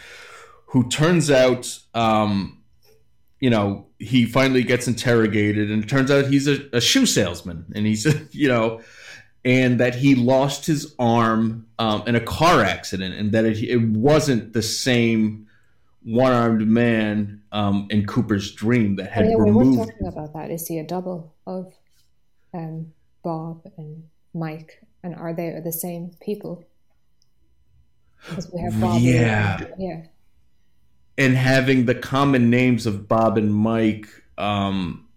[0.67, 2.61] who turns out um,
[3.39, 7.65] you know he finally gets interrogated and it turns out he's a, a shoe salesman
[7.75, 8.81] and he's you know
[9.45, 13.75] and that he lost his arm um, in a car accident, and that it, it
[13.89, 15.47] wasn't the same
[16.05, 19.89] one-armed man um, in Cooper's dream that Oh, had yeah, we were removed.
[19.89, 20.49] talking about that.
[20.49, 21.73] Is he a double of
[22.53, 26.63] um, Bob and Mike, and are they the same people?
[28.29, 28.95] Because we have Bob.
[28.95, 30.05] and- Yeah.
[31.17, 35.07] And having the common names of Bob and Mike, um,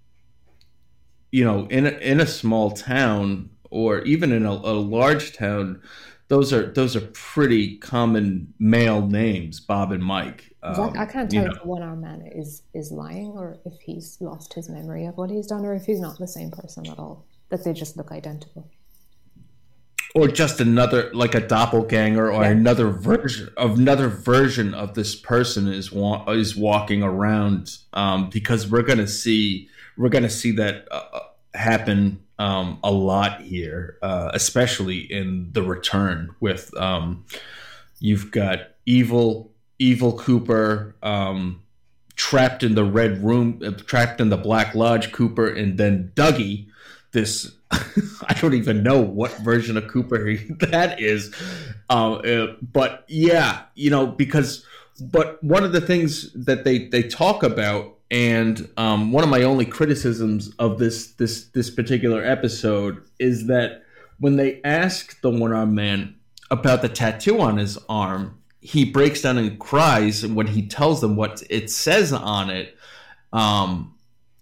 [1.30, 5.80] you know, in a, in a small town or even in a, a large town,
[6.28, 10.52] those are those are pretty common male names, Bob and Mike.
[10.62, 11.54] Um, I can't you tell know.
[11.54, 15.16] if the one armed man is is lying or if he's lost his memory of
[15.16, 17.26] what he's done or if he's not the same person at all.
[17.50, 18.68] That they just look identical.
[20.14, 22.50] Or just another like a doppelganger or Yeah.
[22.50, 28.70] another version of another version of this person is wa- is walking around um, because
[28.70, 31.20] we're gonna see we're gonna see that uh, uh,
[31.54, 37.24] happen um, a lot here uh, especially in the return with um,
[38.00, 41.62] you've got evil evil Cooper um,
[42.14, 46.68] trapped in the red room uh, trapped in the black lodge Cooper and then Dougie
[47.12, 51.34] this I don't even know what version of Cooper that is.
[51.90, 54.64] Um, uh, but yeah, you know, because
[55.00, 59.42] but one of the things that they they talk about, and um, one of my
[59.42, 63.82] only criticisms of this this this particular episode is that
[64.18, 66.14] when they ask the one armed man
[66.50, 71.16] about the tattoo on his arm, he breaks down and cries when he tells them
[71.16, 72.76] what it says on it.
[73.32, 73.94] Um,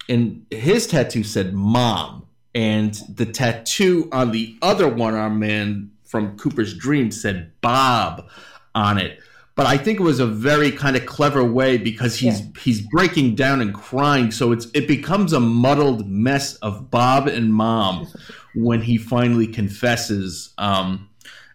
[0.08, 2.23] and his tattoo said "mom,"
[2.54, 8.28] and the tattoo on the other one armed man from Cooper's dream said Bob
[8.74, 9.18] on it.
[9.56, 12.46] But I think it was a very kind of clever way because he's Yeah.
[12.60, 17.54] he's breaking down and crying, so it's it becomes a muddled mess of Bob and
[17.54, 18.08] Mom
[18.54, 20.52] when he finally confesses.
[20.58, 21.08] Um,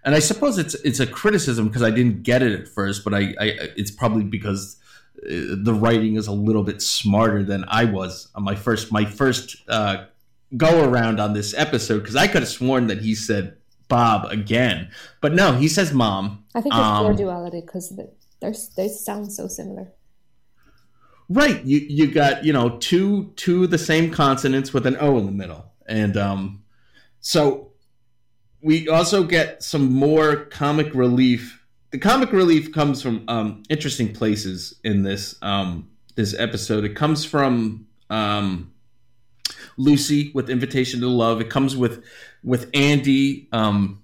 [0.05, 3.13] and I suppose it's it's a criticism because I didn't get it at first, but
[3.13, 3.45] I, I
[3.75, 4.77] it's probably because
[5.17, 9.03] uh, the writing is a little bit smarter than I was on my first my
[9.03, 10.05] first uh,
[10.57, 14.89] go around on this episode because I could have sworn that he said Bob again,
[15.21, 16.43] but no, he says Mom.
[16.55, 17.95] I think it's Um, pure duality because
[18.39, 19.91] they're they sound so similar.
[21.27, 25.17] Right, you you got you know two two of the same consonants with an O
[25.17, 26.63] in the middle, and um,
[27.19, 27.71] so
[28.61, 31.63] we also get some more comic relief.
[31.91, 36.83] The comic relief comes from um, interesting places in this um, this episode.
[36.83, 38.71] It comes from um,
[39.79, 41.41] Lucy with Invitation to Love.
[41.41, 42.03] It comes with
[42.43, 44.03] with Andy um,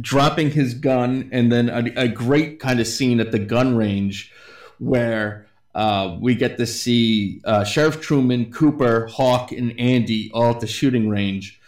[0.00, 4.32] dropping his gun, and then a, a great kind of scene at the gun range
[4.78, 10.60] where uh, we get to see uh, Sheriff Truman, Cooper, Hawk, and Andy all at
[10.60, 11.60] the shooting range,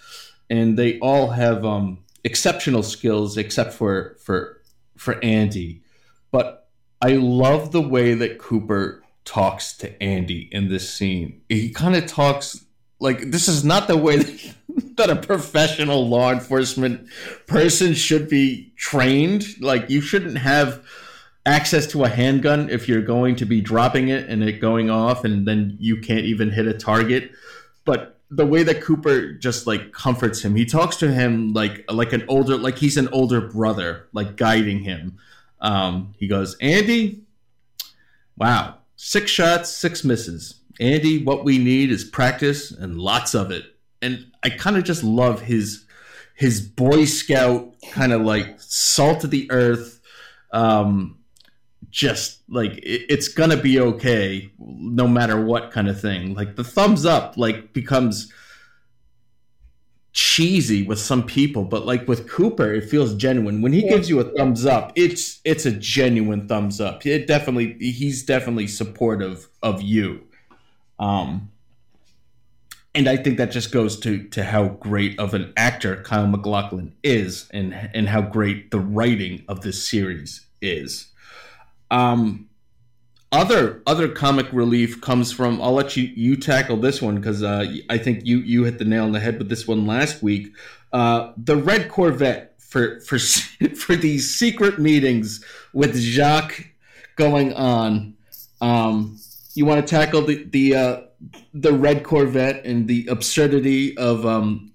[0.49, 4.63] and they all have um, exceptional skills except for for
[4.97, 5.83] for Andy.
[6.31, 6.67] But
[7.03, 11.43] I love the way that Cooper talks to Andy in this scene.
[11.49, 12.65] He kind of talks
[13.01, 14.17] like this is not the way
[14.97, 17.09] that, a professional law enforcement
[17.47, 19.61] person should be trained.
[19.61, 20.85] Like you shouldn't have
[21.47, 25.25] access to a handgun if you're going to be dropping it and it going off
[25.25, 27.33] and then you can't even hit a target.
[27.85, 32.13] But the way that Cooper just like comforts him, he talks to him like like
[32.13, 35.19] an older like he's an older brother, like guiding him.
[35.61, 37.23] Um, he goes, Andy,
[38.37, 40.61] wow, six shots, six misses.
[40.81, 43.65] Andy, what we need is practice and lots of it.
[44.03, 45.85] And I kind of just love his
[46.35, 50.01] his Boy Scout kind of like salt of the earth.
[50.53, 51.19] Um,
[51.91, 56.35] just like it, it's gonna be okay no matter what kind of thing.
[56.35, 58.33] Like the thumbs up like becomes
[60.13, 63.63] cheesy with some people, but like with Cooper, it feels genuine.
[63.63, 63.91] When he yeah.
[63.91, 67.05] gives you a thumbs up, it's it's a genuine thumbs up.
[67.07, 70.23] It definitely he's definitely supportive of you.
[70.99, 71.51] Um
[72.97, 76.95] and I think that just goes to to how great of an actor Kyle MacLachlan
[77.03, 81.09] is and and how great the writing of this series is.
[81.91, 82.49] Um
[83.35, 87.67] other other comic relief comes from I'll let you you tackle this one because uh,
[87.91, 90.55] I think you you hit the nail on the head with this one last week.
[90.93, 93.19] Uh, the red Corvette for for
[93.77, 96.69] for these secret meetings with Jacques
[97.17, 98.15] going on.
[98.61, 99.19] Um,
[99.55, 101.01] you want to tackle the the uh,
[101.53, 104.73] the red Corvette and the absurdity of um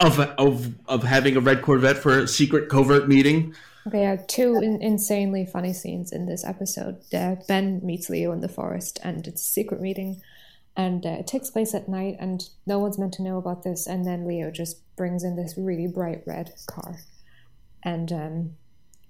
[0.00, 3.54] of of of having a red Corvette for a secret covert meeting.
[3.86, 7.02] Okay, yeah, two in- insanely funny scenes in this episode.
[7.14, 10.20] Uh, ben meets Leo in the forest, and it's a secret meeting,
[10.76, 13.86] and uh, it takes place at night, and no one's meant to know about this.
[13.86, 16.98] And then Leo just brings in this really bright red car,
[17.82, 18.56] and um,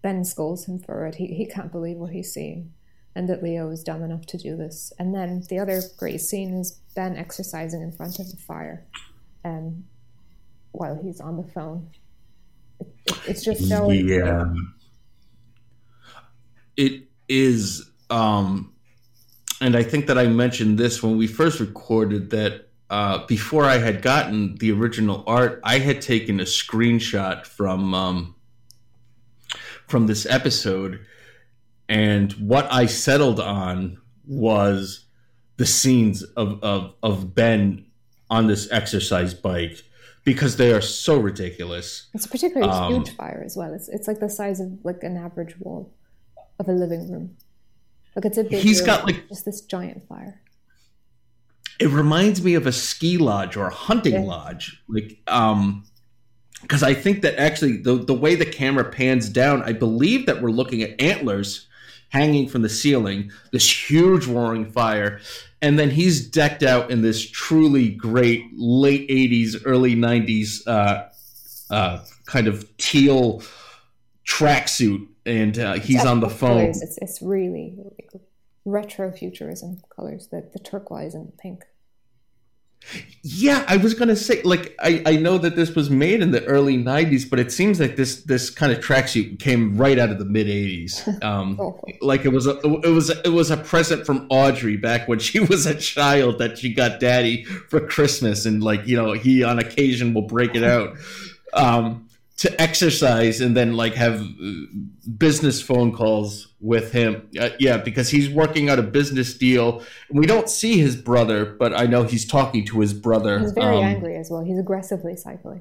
[0.02, 1.16] Ben scolds him for it.
[1.16, 2.72] He he can't believe what he's seeing,
[3.14, 4.92] and that Leo is dumb enough to do this.
[4.98, 8.86] And then the other great scene is Ben exercising in front of the fire,
[9.44, 9.84] um,
[10.72, 11.90] while he's on the phone
[13.26, 14.52] it's just so yeah.
[16.76, 18.72] It is, um,
[19.60, 23.78] and I think that I mentioned this when we first recorded that uh, before I
[23.78, 28.34] had gotten the original art, I had taken a screenshot from um,
[29.86, 31.04] from this episode,
[31.90, 35.06] and what I settled on was
[35.56, 37.84] the scenes of, of, of Ben
[38.30, 39.82] on this exercise bike
[40.22, 42.06] because they are so ridiculous.
[42.14, 43.74] It's a particularly um, huge fire as well.
[43.74, 45.92] It's it's like the size of like an average wall
[46.60, 47.36] of a living room.
[48.14, 48.62] Like it's a big.
[48.62, 50.40] He's room, got like just this giant fire.
[51.80, 54.20] It reminds me of a ski lodge or a hunting yeah.
[54.20, 55.84] lodge, like um,
[56.62, 60.40] because I think that actually the the way the camera pans down, I believe that
[60.40, 61.66] we're looking at antlers
[62.10, 65.20] hanging from the ceiling, this huge roaring fire,
[65.62, 71.08] and then he's decked out in this truly great late 80s early 90s uh,
[71.70, 73.42] uh, kind of teal
[74.26, 75.06] tracksuit.
[75.26, 76.60] And uh, he's on the phone.
[76.60, 77.76] it's, it's really
[78.64, 81.64] retro futurism colors the, the turquoise and the pink
[83.22, 86.44] yeah, I was gonna say, like, I, I know that this was made in the
[86.46, 90.18] early '90s, but it seems like this this kind of tracksuit came right out of
[90.18, 91.06] the mid '80s.
[91.30, 91.78] Um, oh.
[92.00, 95.18] Like it was a it was a, it was a present from Audrey back when
[95.18, 99.44] she was a child that she got Daddy for Christmas, and like you know he
[99.44, 100.96] on occasion will break it out.
[101.52, 102.08] Um,
[102.40, 104.52] to exercise and then like have uh,
[105.18, 107.28] business phone calls with him.
[107.38, 109.84] Uh, yeah, because he's working out a business deal.
[110.10, 113.38] We don't see his brother, but I know he's talking to his brother.
[113.40, 114.42] He's very um, angry as well.
[114.42, 115.60] He's aggressively cycling.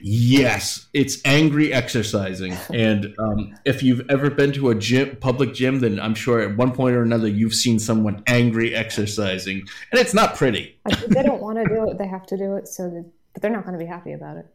[0.00, 2.52] Yes, it's angry exercising.
[2.72, 6.56] and um, if you've ever been to a gym, public gym, then I'm sure at
[6.56, 9.58] one point or another you've seen someone angry exercising,
[9.92, 10.78] and it's not pretty.
[11.08, 12.66] they don't want to do it; they have to do it.
[12.66, 14.46] So, that, but they're not going to be happy about it.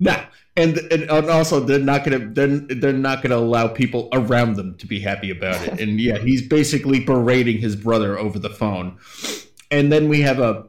[0.00, 0.24] No,
[0.56, 4.86] and, and also they're not gonna they're, they're not gonna allow people around them to
[4.86, 5.80] be happy about it.
[5.80, 8.98] And yeah, he's basically berating his brother over the phone.
[9.70, 10.66] And then we have a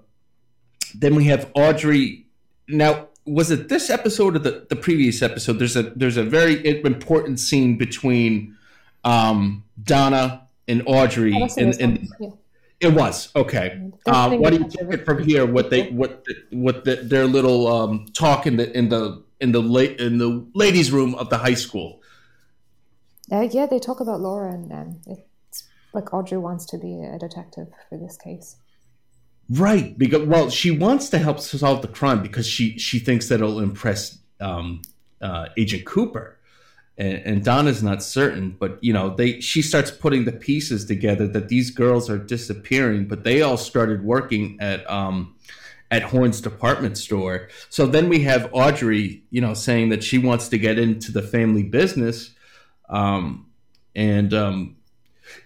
[0.94, 2.28] then we have Audrey.
[2.68, 5.60] Now was it this episode or the, the previous episode?
[5.60, 8.58] There's a there's a very important scene between
[9.04, 12.30] um, Donna and Audrey, and, and yeah.
[12.82, 13.90] It was okay.
[14.06, 15.46] Uh, do you take it from here?
[15.46, 19.52] What they what the, what the, their little um, talk in the in the in
[19.52, 22.02] the late in the ladies' room of the high school.
[23.32, 25.64] Uh, yeah, they talk about Laura, and um, it's
[25.94, 28.58] like Audrey wants to be a detective for this case.
[29.50, 33.36] Right, because well, she wants to help solve the crime because she she thinks that
[33.36, 34.82] it'll impress um,
[35.22, 36.40] uh, Agent Cooper,
[37.02, 38.56] and, and Donna's not certain.
[38.60, 43.08] But you know, they she starts putting the pieces together that these girls are disappearing,
[43.08, 45.36] but they all started working at um,
[45.90, 47.50] at Horne's department store.
[47.70, 51.24] So then we have Audrey, you know, saying that she wants to get into the
[51.24, 52.32] family business,
[52.88, 53.48] um,
[53.96, 54.78] and um,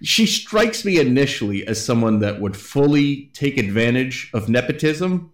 [0.04, 5.32] she strikes me initially as someone that would fully take advantage of nepotism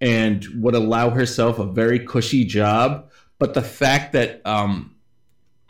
[0.00, 3.10] and would allow herself a very cushy job.
[3.38, 4.94] But the fact that um,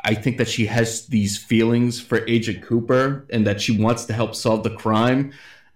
[0.04, 4.12] I think that she has these feelings for Agent Cooper and that she wants to
[4.12, 5.32] help solve the crime,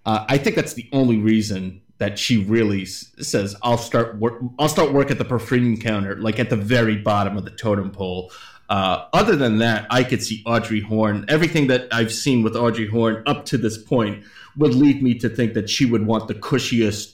[0.07, 4.41] uh, I think that's the only reason that she really s- says, "I'll start work.
[4.59, 7.91] I'll start work at the perfume counter, like at the very bottom of the totem
[7.91, 8.33] pole."
[8.69, 11.25] Uh, other than that, I could see Audrey Horne.
[11.29, 14.25] Everything that I've seen with Audrey Horne up to this point
[14.57, 17.12] would lead me to think that she would want the cushiest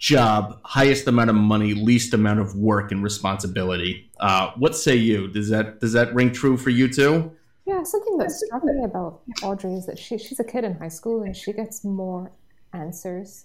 [0.00, 4.10] job, highest amount of money, least amount of work and responsibility.
[4.18, 5.28] Uh, what say you?
[5.28, 7.30] Does that does that ring true for you too?
[7.66, 10.88] Yeah, something that struck me about Audrey is that she, she's a kid in high
[10.88, 12.32] school and she gets more
[12.72, 13.44] answers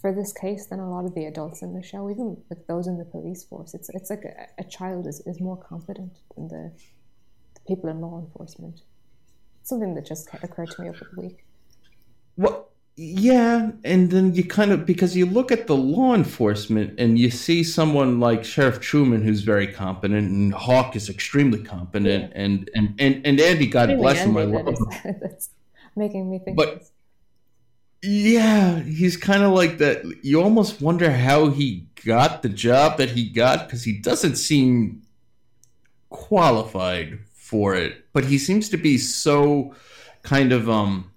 [0.00, 2.88] for this case than a lot of the adults in the show, even with those
[2.88, 3.72] in the police force.
[3.72, 6.72] It's it's like a, a child is, is more competent than the,
[7.54, 8.82] the people in law enforcement.
[9.62, 11.46] Something that just occurred to me over the week.
[12.36, 17.18] Well, yeah, and then you kind of because you look at the law enforcement and
[17.18, 22.70] you see someone like Sheriff Truman who's very competent and Hawk is extremely competent and
[22.76, 24.76] and and, and Andy, God Really bless him, I love him.
[25.20, 25.50] that's
[25.96, 26.56] making me think.
[26.56, 26.84] But-.
[28.06, 30.04] Yeah, he's kind of like that.
[30.22, 35.04] You almost wonder how he got the job that he got because he doesn't seem
[36.10, 38.04] qualified for it.
[38.12, 39.74] But he seems to be so
[40.22, 41.10] kind of um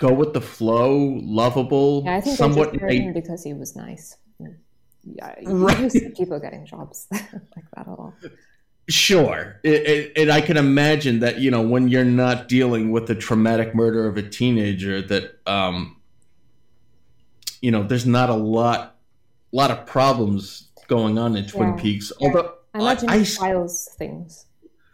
[0.00, 2.72] go with the flow, lovable, yeah, I think somewhat.
[2.72, 4.16] they him because he was nice.
[5.04, 5.90] Yeah, you Right.
[5.92, 7.30] see people getting jobs like
[7.76, 8.14] that a lot.
[8.88, 13.06] Sure, it, it, and I can imagine that you know when you're not dealing with
[13.06, 15.96] the traumatic murder of a teenager, that um,
[17.62, 18.96] you know there's not a lot,
[19.52, 21.82] lot of problems going on in Twin Yeah.
[21.82, 22.12] Peaks.
[22.20, 24.46] Although I imagine I- he files things,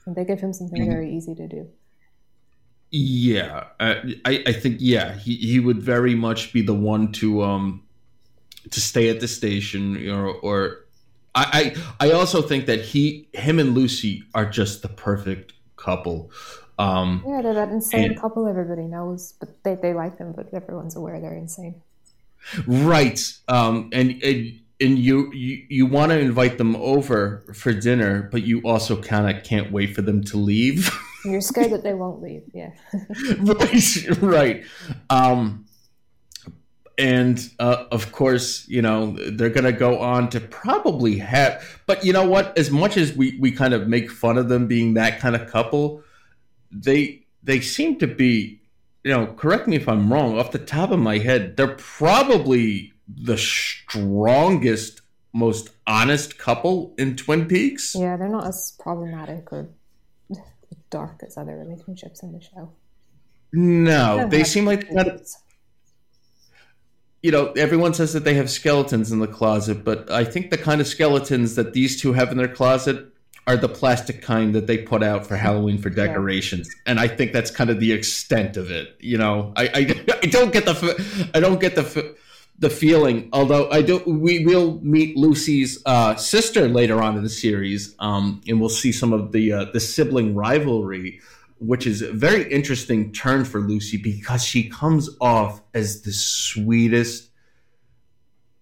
[0.07, 0.89] and they give him something Mhm.
[0.95, 1.69] very easy to do.
[2.99, 7.43] Yeah, I, I I think yeah, he, he would very much be the one to
[7.43, 7.83] um
[8.71, 10.87] to stay at the station, you know, or
[11.35, 16.31] I, I I also think that he him and Lucy are just the perfect couple.
[16.79, 20.53] Um, Yeah, they're that insane And- couple everybody knows, but they, they like them, but
[20.55, 21.75] everyone's aware they're insane.
[22.67, 28.29] right, um, and and and you you, you want to invite them over for dinner,
[28.33, 30.91] but you also kind of can't wait for them to leave.
[31.27, 32.43] You're scared that they won't leave.
[32.55, 32.71] Yeah.
[33.41, 34.65] right, right.
[35.11, 35.67] Um,
[36.99, 41.81] and uh, of course, you know they're going to go on to probably have.
[41.87, 42.57] But you know what?
[42.57, 45.51] As much as we we kind of make fun of them being that kind of
[45.51, 46.03] couple,
[46.71, 48.61] they they seem to be.
[49.05, 50.37] You know, correct me if I'm wrong.
[50.37, 55.01] Off the top of my head, they're probably the strongest,
[55.33, 57.95] most honest couple in Twin Peaks.
[57.95, 59.69] Yeah, they're not as problematic or
[60.91, 62.73] dark as other relationships in the show.
[63.53, 64.89] No, they seem like
[67.23, 70.59] you know, everyone says that they have skeletons in the closet, but I think the
[70.59, 73.09] kind of skeletons that these two have in their closet
[73.49, 77.33] are the plastic kind that they put out for Halloween for decorations, and I think
[77.33, 78.97] that's kind of the extent of it.
[79.01, 82.17] You know, I I, I don't get the I don't get the
[82.59, 83.29] the feeling.
[83.33, 88.41] Although I do, we will meet Lucy's uh, sister later on in the series, um,
[88.49, 91.21] and we'll see some of the uh, the sibling rivalry
[91.59, 97.31] which is a very interesting turn for Lucy because she comes off as the sweetest,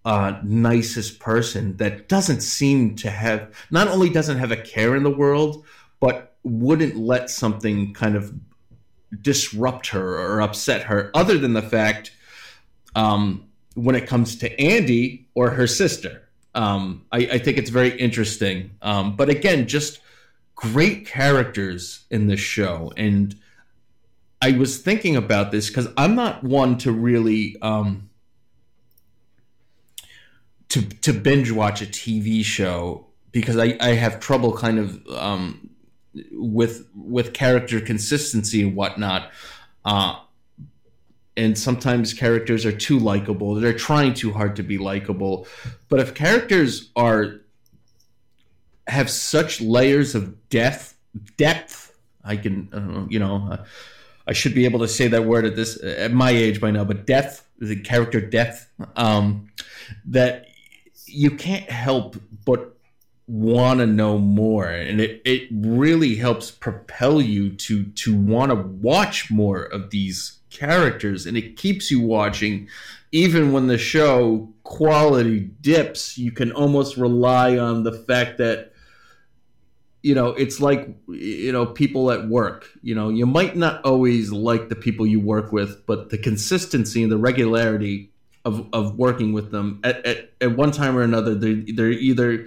[0.05, 5.03] uh, nicest person that doesn't seem to have, not only doesn't have a care in
[5.03, 5.65] the world,
[5.99, 8.33] but wouldn't let something kind of
[9.21, 12.11] disrupt her or upset her, other than the fact
[12.95, 16.23] um, when it comes to Andy or her sister.
[16.53, 18.71] Um, I, I think it's very interesting.
[18.81, 19.99] Um, but again, just
[20.55, 23.35] great characters in this show and
[24.41, 28.09] i was thinking about this because i'm not one to really um
[30.69, 35.69] to to binge watch a TV show because I, I have trouble kind of um,
[36.31, 39.31] with with character consistency and whatnot.
[39.85, 40.15] Uh,
[41.37, 43.55] and sometimes characters are too likable.
[43.55, 45.47] They're trying too hard to be likable.
[45.89, 47.41] But if characters are
[48.87, 50.95] have such layers of depth,
[51.37, 53.65] depth, I can, uh, you know, uh,
[54.27, 56.83] I should be able to say that word at this at my age by now.
[56.83, 59.49] But depth, the character depth, um,
[60.05, 60.47] that
[61.05, 62.15] you can't help
[62.45, 62.75] but
[63.27, 68.55] want to know more and it, it really helps propel you to to want to
[68.55, 72.67] watch more of these characters and it keeps you watching.
[73.11, 78.73] Even when the show quality dips you can almost rely on the fact that
[80.01, 82.69] you know it's like you know people at work.
[82.81, 87.03] You know you might not always like the people you work with but the consistency
[87.03, 88.11] and the regularity
[88.45, 92.45] of, of working with them at, at, at one time or another they, they're either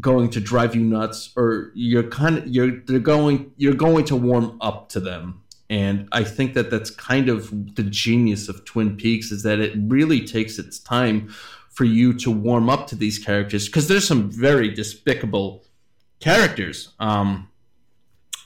[0.00, 4.16] going to drive you nuts or you're kind of you're they're going you're going to
[4.16, 5.40] warm up to them
[5.70, 9.72] and i think that that's kind of the genius of twin peaks is that it
[9.76, 11.28] really takes its time
[11.70, 15.64] for you to warm up to these characters because there's some very despicable
[16.20, 17.48] characters um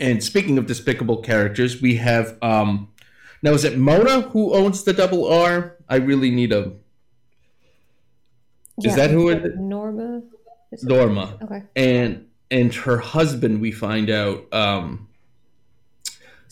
[0.00, 2.88] and speaking of despicable characters we have um
[3.42, 6.72] now is it mona who owns the double r i really need a
[8.82, 10.22] is that who it Norma?
[10.82, 11.38] Norma.
[11.42, 11.62] Okay.
[11.76, 15.08] And and her husband, we find out um,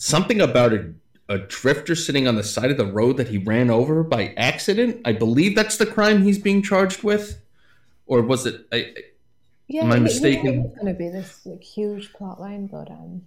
[0.05, 0.93] something about a,
[1.29, 4.99] a drifter sitting on the side of the road that he ran over by accident.
[5.05, 7.39] I believe that's the crime he's being charged with,
[8.07, 8.65] or was it?
[8.71, 8.93] I,
[9.67, 10.45] Yeah, Am I you mistaken?
[10.51, 13.21] think It's going to be this like huge plot line, but um,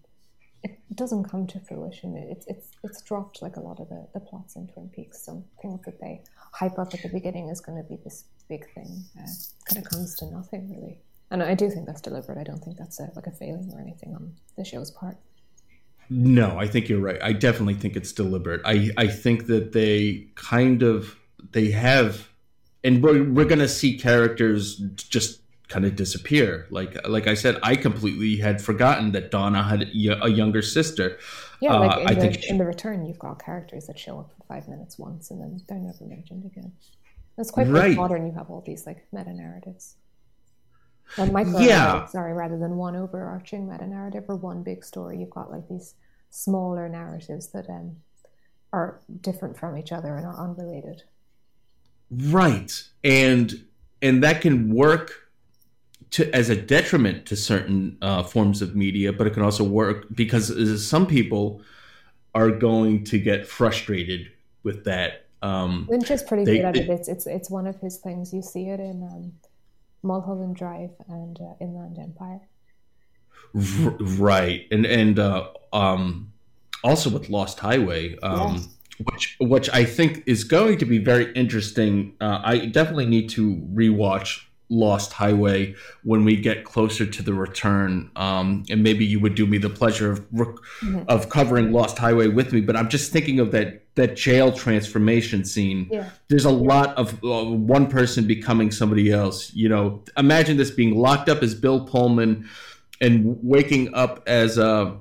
[0.64, 2.16] it doesn't come to fruition.
[2.16, 5.22] It- It's it's it's dropped like a lot of the, the plots in Twin Peaks.
[5.25, 6.22] Some things that they
[6.53, 8.91] hype up at the beginning is going to be this big thing.
[9.18, 9.31] Uh,
[9.66, 10.99] kind of comes to nothing really.
[11.31, 12.37] And I do think that's deliberate.
[12.39, 15.16] I don't think that's a, like a failing or anything on the show's part.
[16.11, 17.19] No, I think you're right.
[17.23, 18.61] I definitely think it's deliberate.
[18.65, 21.17] I I think that they kind of
[21.53, 22.29] they have,
[22.83, 26.67] and we're we're gonna see characters just kind of disappear.
[26.71, 31.19] Like like I said, I completely had forgotten that Donna had a younger sister.
[31.61, 33.99] Yeah, Uh, like in, I the, think she- in the return, you've got characters that
[33.99, 36.73] show up for five minutes once and then they're never mentioned again.
[37.39, 37.97] It's quite Right.
[37.97, 38.27] modern.
[38.27, 39.97] You have all these like meta narratives.
[41.19, 42.07] Or micro Yeah.
[42.07, 45.95] sorry, rather than one overarching meta narrative or one big story, you've got like these
[46.31, 47.97] smaller narratives that um,
[48.73, 51.03] are different from each other and are unrelated.
[52.11, 52.83] Right.
[53.03, 53.65] And
[54.03, 55.13] and that can work
[56.11, 60.07] to as a detriment to certain uh, forms of media, but it can also work
[60.15, 61.61] because uh, some people
[62.35, 64.31] are going to get frustrated
[64.65, 65.27] with that.
[65.43, 66.89] Um, Lynch is pretty They- good at it.
[66.89, 68.33] It's it's it's one of his things.
[68.33, 69.33] You see it in um,
[70.05, 72.41] Mulholland Drive and uh, Inland Empire.
[73.55, 74.67] r- right.
[74.71, 76.33] And and uh, um,
[76.83, 78.69] also with Lost Highway, um, Yes.
[79.05, 82.15] which which I think is going to be very interesting.
[82.21, 88.11] Uh, I definitely need to rewatch Lost Highway when we get closer to the return,
[88.17, 91.05] um, and maybe you would do me the pleasure of rec- Mhm.
[91.09, 92.61] of covering Lost Highway with me.
[92.61, 95.87] But I'm just thinking of that that jail transformation scene.
[95.89, 96.09] Yeah.
[96.27, 99.53] There's a lot of uh, one person becoming somebody else.
[99.55, 102.49] You know, imagine this being locked up as Bill Pullman
[103.01, 104.97] and waking up as a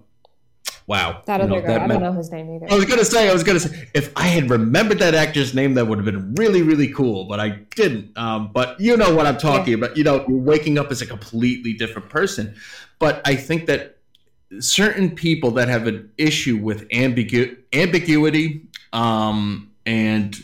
[0.88, 1.22] wow.
[1.26, 2.68] That you other know, guy, that I meant- don't know his name either.
[2.72, 5.74] I was gonna say, I was gonna say, if I had remembered that actor's name,
[5.76, 7.26] that would have been really, really cool.
[7.26, 8.18] But I didn't.
[8.18, 9.96] Um, but you know what I'm talking about.
[9.98, 12.56] You know, you're waking up as a completely different person.
[13.00, 13.98] But I think that
[14.60, 18.62] certain people that have an issue with ambigu- ambiguity
[18.94, 20.36] um, and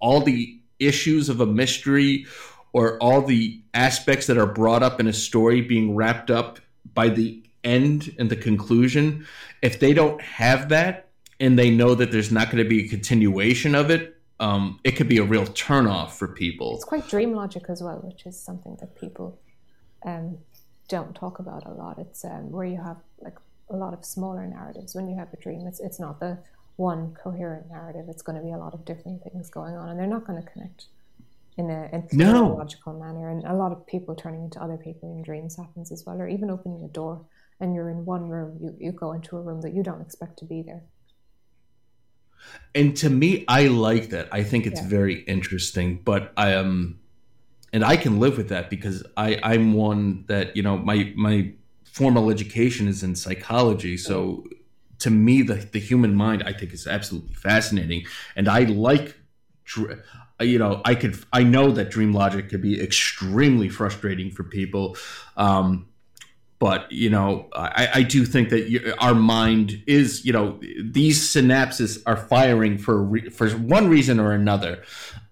[0.00, 2.26] all the issues of a mystery
[2.72, 6.58] or all the aspects that are brought up in a story being wrapped up
[6.92, 9.26] by the end and the conclusion
[9.62, 11.08] if they don't have that
[11.40, 14.92] and they know that there's not going to be a continuation of it um, it
[14.92, 18.38] could be a real turnoff for people It's quite dream logic as well, which is
[18.38, 19.38] something that people
[20.04, 20.38] um,
[20.88, 21.98] don't talk about a lot.
[21.98, 23.38] It's um, where you have like
[23.70, 24.94] a lot of smaller narratives.
[24.94, 26.38] When you have a dream, it's it's not the
[26.76, 28.06] one coherent narrative.
[28.08, 30.42] It's going to be a lot of different things going on, and they're not going
[30.42, 30.86] to connect
[31.56, 32.56] in a, in a No.
[32.56, 33.30] logical manner.
[33.30, 36.28] And a lot of people turning into other people in dreams happens as well, or
[36.28, 37.20] even opening a door
[37.60, 40.38] and you're in one room, you, you go into a room that you don't expect
[40.40, 40.82] to be there.
[42.74, 44.88] and to me i like that i think it's Yeah.
[44.88, 46.98] very interesting but i um
[47.72, 51.52] and i can live with that because i i'm one that you know my my
[51.84, 54.44] formal education is in psychology so
[54.98, 58.04] to me the, the human mind i think is absolutely fascinating
[58.36, 59.16] and i like
[60.40, 64.96] you know, I could, I know that Dream Logic could be extremely frustrating for people.
[65.36, 65.88] Um,
[66.64, 72.02] but you know, I, I do think that our mind is, you know, these synapses
[72.06, 72.96] are firing for
[73.30, 74.82] for one reason or another.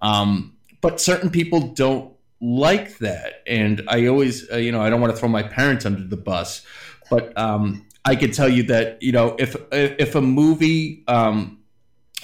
[0.03, 2.13] Um, but certain people don't
[2.43, 5.87] like that, and I always, uh, you know, I don't want to throw my parents
[5.87, 6.67] under the bus,
[7.09, 11.63] but um, I could tell you that you know, if if a movie um,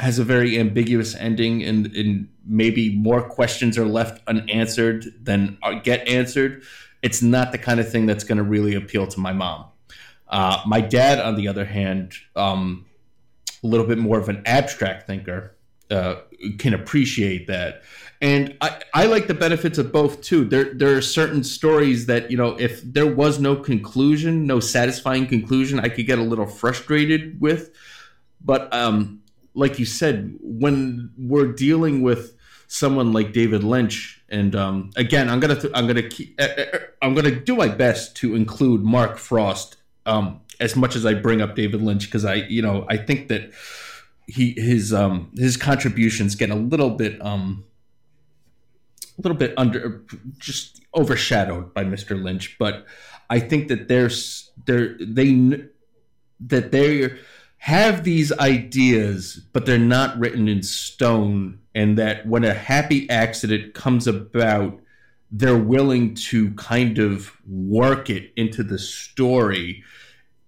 [0.01, 6.07] has a very ambiguous ending and, and maybe more questions are left unanswered than get
[6.07, 6.63] answered,
[7.03, 9.66] it's not the kind of thing that's going to really appeal to my mom.
[10.28, 12.84] Uh, my dad, on the other hand, um,
[13.62, 15.57] a little bit more of an abstract thinker,
[15.90, 16.16] uh,
[16.59, 17.82] can appreciate that.
[18.20, 20.44] And I, I like the benefits of both too.
[20.44, 25.26] There, there are certain stories that, you know, if there was no conclusion, no satisfying
[25.26, 27.70] conclusion, I could get a little frustrated with.
[28.44, 29.22] But um,
[29.55, 32.36] like you said, when we're dealing with
[32.69, 36.79] someone like David Lynch, and um, again, I'm gonna th- I'm gonna keep, uh, uh,
[37.03, 41.41] I'm gonna do my best to include Mark Frost um, as much as I bring
[41.41, 43.51] up David Lynch because I you know I think that
[44.27, 47.64] he his um, his contributions get a little bit um,
[49.19, 50.05] a little bit under
[50.39, 52.23] just overshadowed by Mr.
[52.23, 52.87] Lynch, but
[53.31, 55.64] I think that there's there they
[56.41, 57.19] that they're
[57.59, 63.72] have these ideas, but they're not written in stone, and that when a happy accident
[63.72, 64.81] comes about,
[65.31, 69.85] they're willing to kind of work it into the story.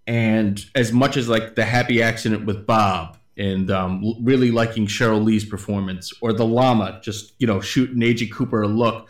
[0.09, 5.23] And as much as like the happy accident with Bob, and um, really liking Sheryl
[5.23, 9.09] Lee's performance, or the llama just you know shooting Agent Cooper a look,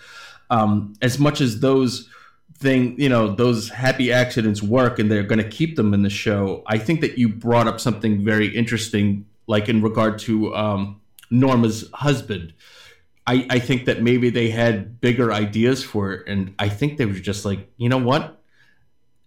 [0.51, 2.07] um, as much as those
[2.55, 6.11] thing, you know, those happy accidents work and they're going to keep them in the
[6.11, 6.62] show.
[6.66, 11.00] I think that you brought up something very interesting, like in regard to um,
[11.31, 12.53] Norma's husband.
[13.26, 17.07] I, I think that maybe they had bigger ideas for it, and I think they
[17.07, 18.43] were just like, you know what?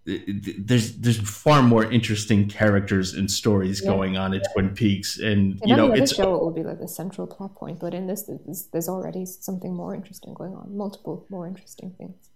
[0.06, 3.92] There's there's far more interesting characters and stories yeah.
[3.92, 6.80] going on at Twin Peaks, and in you know, it's show it will be like
[6.80, 8.30] the central plot point, but in this,
[8.74, 12.30] there's already something more interesting going on, multiple more interesting things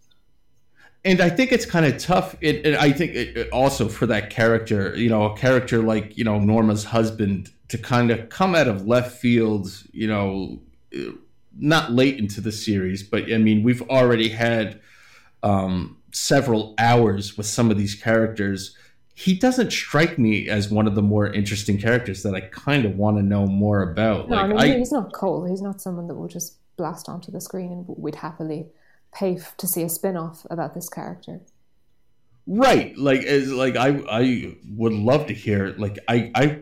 [1.07, 2.36] and I think it's kind of tough.
[2.41, 6.24] It, it I think it, also for that character, you know, a character like you
[6.24, 10.59] know Norma's husband to kind of come out of left field, you know,
[11.57, 14.80] not late into the series, but I mean, we've already had
[15.43, 18.76] um, several hours with some of these characters.
[19.13, 22.95] He doesn't strike me as one of the more interesting characters that I kind of
[22.95, 24.30] want to know more about.
[24.30, 25.45] No, like, I mean, I, he's not Cole.
[25.45, 28.68] He's not someone that will just blast onto the screen and we'd happily
[29.13, 31.41] pay to see a spin-off about this character
[32.45, 36.59] right like as like i i would love to hear like i i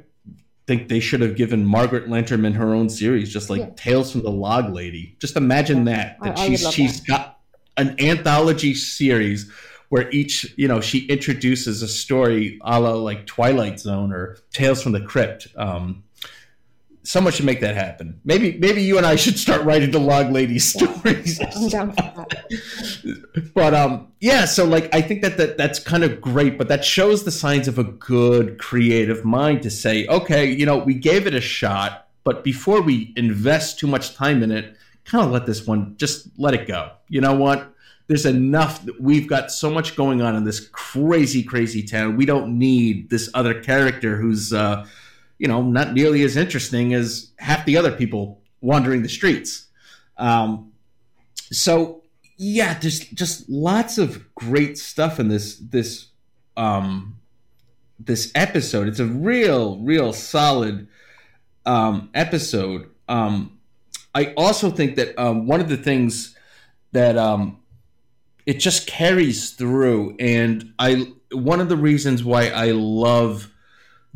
[0.68, 3.70] think they should have given margaret lanterman her own series just like yeah.
[3.76, 7.08] tales from the log lady just imagine that that I, she's I she's that.
[7.08, 7.40] got
[7.78, 9.52] an anthology series
[9.90, 14.82] where each you know she introduces a story a la like twilight zone or tales
[14.82, 16.04] from the crypt um
[17.06, 18.20] someone should make that happen.
[18.26, 21.40] Maybe maybe you and I should start writing the log lady stories.
[21.40, 23.52] I'm down for that.
[23.54, 26.84] but um yeah, so like I think that, that that's kind of great, but that
[26.84, 31.28] shows the signs of a good creative mind to say, okay, you know, we gave
[31.28, 34.76] it a shot, but before we invest too much time in it,
[35.06, 36.92] kind of let this one just let it go.
[37.08, 37.72] You know what?
[38.08, 38.88] There's enough.
[39.00, 42.18] We've got so much going on in this crazy, crazy town.
[42.18, 44.86] We don't need this other character who's uh,
[45.38, 49.68] you know, not nearly as interesting as half the other people wandering the streets.
[50.18, 50.72] Um,
[51.52, 52.04] so
[52.38, 56.08] yeah, there's just lots of great stuff in this this
[56.58, 57.20] um,
[58.00, 58.88] this episode.
[58.88, 60.88] It's a real, real solid
[61.66, 62.90] um, episode.
[63.08, 63.60] Um,
[64.14, 66.36] I also think that um, one of the things
[66.92, 67.60] that um,
[68.46, 73.52] it just carries through, and I one of the reasons why I love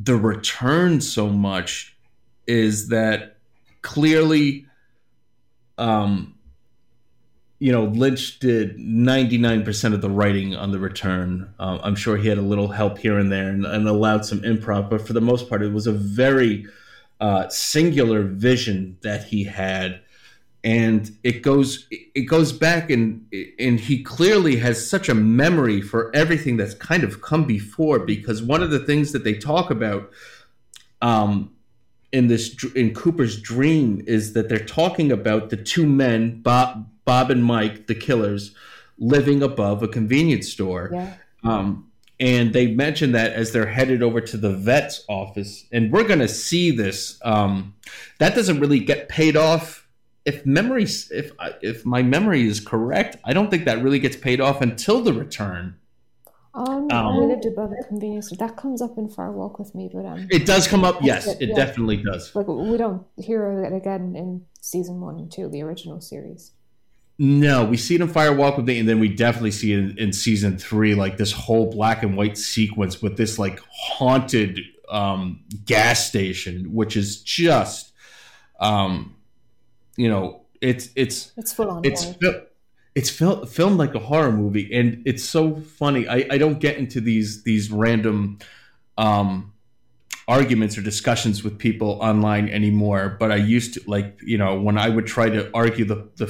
[0.01, 1.95] the return so much
[2.47, 3.37] is that
[3.81, 4.65] clearly
[5.77, 6.35] um
[7.59, 11.53] you know lynch did 99% of the writing on the return.
[11.59, 14.39] Uh, i'm sure he had a little help here and there and, and, allowed some
[14.41, 16.65] improv but for the most part it was a very
[17.19, 19.99] uh, singular vision that he had
[20.63, 23.25] and it goes it goes back and
[23.59, 28.43] and he clearly has such a memory for everything that's kind of come before because
[28.43, 30.09] one of the things that they talk about
[31.01, 31.51] um
[32.11, 37.31] in this in Cooper's dream is that they're talking about the two men Bob Bob
[37.31, 38.53] and Mike the killers
[38.97, 41.13] living above a convenience store yeah.
[41.43, 41.85] um
[42.19, 46.19] and they mention that as they're headed over to the vet's office and we're going
[46.19, 47.73] to see this um
[48.17, 49.87] that doesn't really get paid off
[50.29, 54.39] if memory if if my memory is correct, I don't think that really gets paid
[54.39, 55.75] off until the return.
[56.53, 58.31] Um, um, we lived above a convenience.
[58.37, 61.01] That comes up in Fire Walk with Me, but um, it does come up.
[61.01, 61.55] Yes, it, it yeah.
[61.55, 62.35] definitely does.
[62.35, 66.51] Like we don't hear it again in season one and two, the original series.
[67.21, 69.79] No, we see it in Fire Walk with Me, and then we definitely see it
[69.79, 74.59] in, in season three, like this whole black and white sequence with this like haunted
[74.89, 77.91] um, gas station, which is just,
[78.59, 79.15] um,
[79.99, 81.81] you know, it's it's it's full on.
[81.83, 82.13] It's
[82.95, 86.07] it's fil- filmed like a horror movie, and it's so funny.
[86.07, 88.39] I, I don't get into these these random
[88.97, 89.53] um,
[90.25, 94.77] arguments or discussions with people online anymore, but I used to like you know when
[94.77, 96.27] I would try to argue the the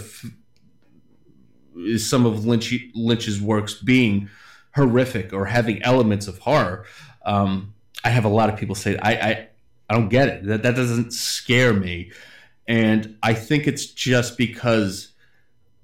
[1.99, 4.29] some of Lynch Lynch's works being
[4.73, 6.85] horrific or having elements of horror.
[7.23, 9.47] Um, I have a lot of people say I, I
[9.89, 10.45] I don't get it.
[10.45, 12.11] That that doesn't scare me,
[12.69, 15.11] and I think it's just because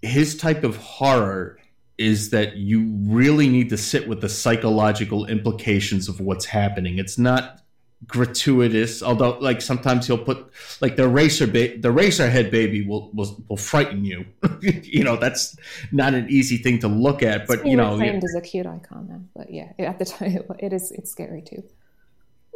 [0.04, 1.58] his type of horror
[1.98, 7.00] is that you really need to sit with the psychological implications of what's happening.
[7.00, 7.64] It's not
[8.06, 13.44] gratuitous, although like sometimes he'll put like the racer ba- the Eraserhead baby will will,
[13.50, 14.24] will frighten you.
[14.62, 15.58] you know, that's
[15.92, 18.30] not an easy thing to look at, but you know, claimed yeah.
[18.30, 19.30] as a cute icon then.
[19.36, 21.64] But yeah, at the time it is it's scary too.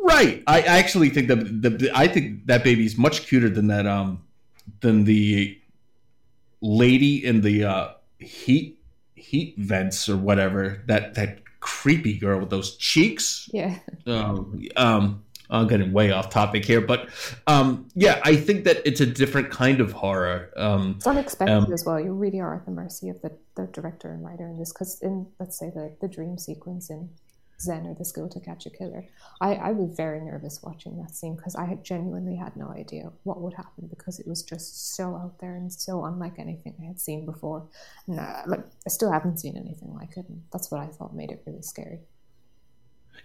[0.02, 0.43] Right.
[0.47, 3.86] I, actually think that the, the I think that baby is much cuter than that
[3.86, 4.24] um
[4.82, 5.60] than the
[6.62, 7.89] lady in the uh,
[8.20, 8.80] heat
[9.16, 13.50] heat vents or whatever that that creepy girl with those cheeks.
[13.54, 13.78] Yeah.
[14.08, 17.10] Um, um, I'm getting way off topic here, but
[17.47, 20.52] um, yeah, I think that it's a different kind of horror.
[20.56, 22.00] Um, it's unexpected um, as well.
[22.00, 25.02] You really are at the mercy of the, the director and writer in this, because
[25.02, 27.10] in let's say the the dream sequence in
[27.62, 29.05] Zen or the Skill to Catch a Killer.
[29.41, 33.12] I, I was very nervous watching that scene because I had genuinely had no idea
[33.24, 36.86] what would happen because it was just so out there and so unlike anything I
[36.86, 37.68] had seen before.
[38.12, 40.28] Uh, like, I still haven't seen anything like it.
[40.30, 41.99] And that's what I thought made it really scary.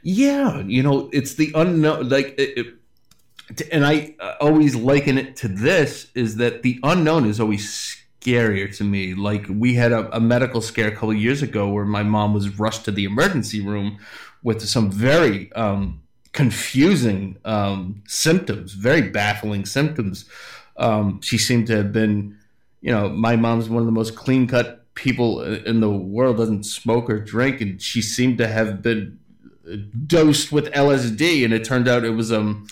[0.03, 2.09] Yeah, you know, it's the unknown.
[2.09, 7.27] Like, it, it, and I uh, always liken it to this: is that the unknown
[7.27, 9.15] is always scarier to me.
[9.15, 12.59] Like we had a, a medical scare a couple years ago where my mom was
[12.59, 13.99] rushed to the emergency room
[14.43, 16.03] with some very um,
[16.33, 20.27] confusing um, symptoms, very baffling symptoms.
[20.77, 22.37] Um, she seemed to have been,
[22.81, 26.65] you know, my mom's one of the most clean cut people in the world, doesn't
[26.65, 29.19] smoke or drink, and she seemed to have been
[30.07, 32.67] dosed with LSD, and it turned out it was um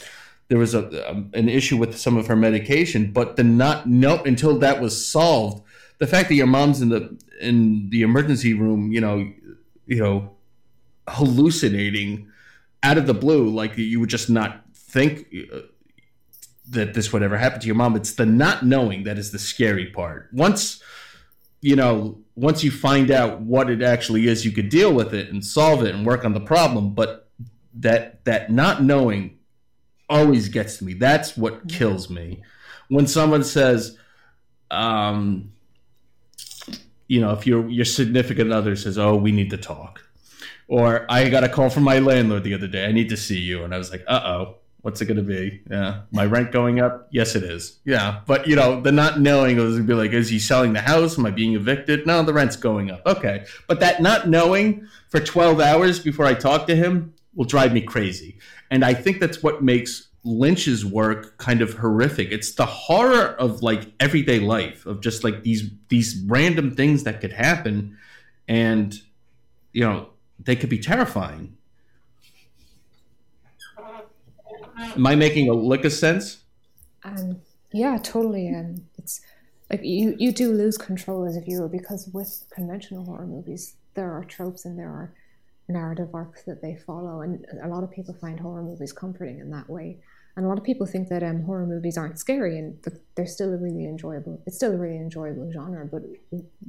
[0.49, 4.23] there was a um, an issue with some of her medication, but the not know
[4.25, 5.63] until that was solved,
[5.99, 9.31] the fact that your mom's in the in the emergency room, you know,
[9.87, 10.37] you know,
[11.09, 12.29] hallucinating
[12.83, 15.61] out of the blue, like you would just not think uh,
[16.69, 17.97] that this would ever happen to your mom.
[17.97, 20.29] It's the not knowing that is the scary part.
[20.33, 20.83] Once
[21.63, 25.31] you know, once you find out what it actually is, you could deal with it
[25.31, 26.93] and solve it and work on the problem.
[26.93, 27.31] But
[27.75, 29.39] that that not knowing
[30.09, 30.95] always gets to me.
[30.95, 32.43] That's what kills me.
[32.89, 33.99] When someone says,
[34.71, 35.53] um,
[37.09, 40.03] you know, if your your significant other says, "Oh, we need to talk,"
[40.69, 43.39] or I got a call from my landlord the other day, "I need to see
[43.39, 45.63] you," and I was like, "Uh oh." What's it going to be?
[45.71, 47.07] Yeah, my rent going up?
[47.13, 47.79] Yes, it is.
[47.85, 51.17] Yeah, but you know, the not knowing was be like, is he selling the house?
[51.17, 52.05] Am I being evicted?
[52.05, 53.01] No, the rent's going up.
[53.07, 57.73] Okay, but that not knowing for twelve hours before I talk to him will drive
[57.73, 58.39] me crazy,
[58.71, 62.31] and I think that's what makes Lynch's work kind of horrific.
[62.31, 67.21] It's the horror of like everyday life of just like these these random things that
[67.21, 67.97] could happen
[68.49, 69.01] and
[69.73, 71.57] you know, they could be terrifying.
[74.79, 76.43] Am I making a lick of sense?
[77.05, 77.41] Um,
[77.73, 78.49] yeah, totally.
[78.49, 79.21] And it's
[79.71, 84.13] like you, you do lose control as a viewer because with conventional horror movies, there
[84.13, 85.13] are tropes and there are
[85.73, 87.23] narrative arcs that they follow.
[87.23, 89.99] And a lot of people find horror movies comforting in that way.
[90.37, 92.79] And a lot of people think that um, horror movies aren't scary, and
[93.15, 94.43] they're still a really enjoyable.
[94.47, 96.03] It's still a really enjoyable genre, but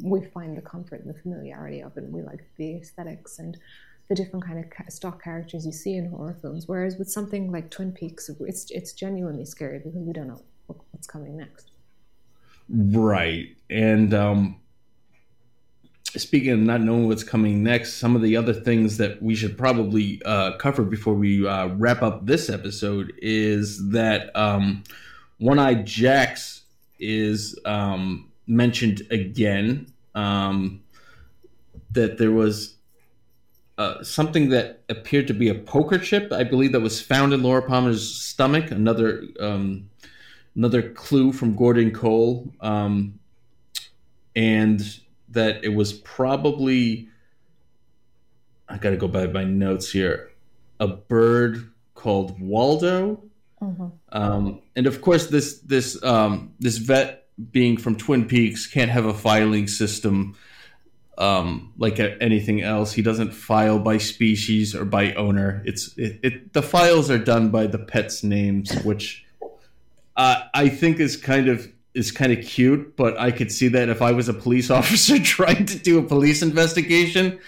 [0.02, 2.04] we find the comfort and the familiarity of it.
[2.04, 3.58] And we like the aesthetics and
[4.10, 6.68] the different kind of stock characters you see in horror films.
[6.68, 11.08] Whereas with something like Twin Peaks, it's it's genuinely scary because we don't know what's
[11.08, 11.72] coming next.
[12.70, 14.60] Right, and um,
[16.18, 19.58] speaking of not knowing what's coming next, some of the other things that we should
[19.58, 24.84] probably uh, cover before we uh, wrap up this episode is that um,
[25.40, 26.64] One Eyed Jacks
[27.00, 29.88] is um, mentioned again.
[30.16, 30.82] Um,
[31.92, 32.76] that there was
[33.78, 37.42] uh, something that appeared to be a poker chip, I believe, that was found in
[37.42, 38.72] Laura Palmer's stomach.
[38.72, 39.90] Another um,
[40.56, 43.20] another clue from Gordon Cole, um,
[44.36, 44.82] and
[45.34, 47.10] that it was probably
[48.70, 50.32] I got to go by my notes here.
[50.80, 53.24] A bird called Waldo,
[53.62, 53.88] mm-hmm.
[54.12, 59.06] um, and of course this this um, this vet being from Twin Peaks can't have
[59.06, 60.36] a filing system
[61.18, 62.94] um, like anything else.
[62.94, 65.62] He doesn't file by species or by owner.
[65.66, 69.26] It's it, it the files are done by the pets' names, which
[70.16, 72.96] uh, I think is kind of is kind of cute.
[72.96, 76.04] But I could see that if I was a police officer trying to do a
[76.04, 77.40] police investigation,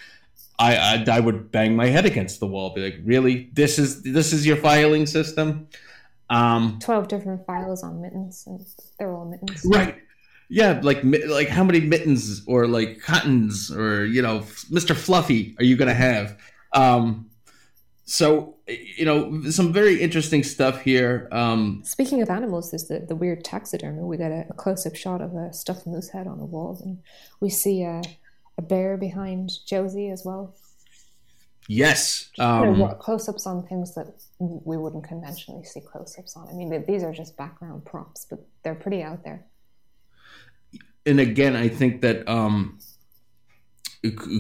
[0.57, 2.73] I, I, I would bang my head against the wall.
[2.73, 3.49] Be like, really?
[3.53, 5.67] This is this is your filing system?
[6.29, 8.65] Um, Twelve different files on mittens, and
[8.97, 9.65] they're all mittens.
[9.65, 9.95] Right.
[10.47, 14.39] Yeah, like like how many mittens or like cottons or you know
[14.71, 14.95] Mr.
[14.95, 16.37] Fluffy are you going to have?
[16.73, 17.29] Um,
[18.05, 21.27] so you know some very interesting stuff here.
[21.31, 24.01] Um, Speaking of animals, there's the, the weird taxidermy.
[24.03, 26.79] We get a, a close up shot of a stuffed moose head on the wall,
[26.83, 26.99] and
[27.39, 28.01] we see a,
[28.57, 30.55] a bear behind Josie as well.
[31.67, 36.35] Yes, um, you know, close ups on things that we wouldn't conventionally see close ups
[36.35, 36.47] on.
[36.47, 39.45] I mean, these are just background props, but they're pretty out there
[41.05, 42.79] and again, I think that um,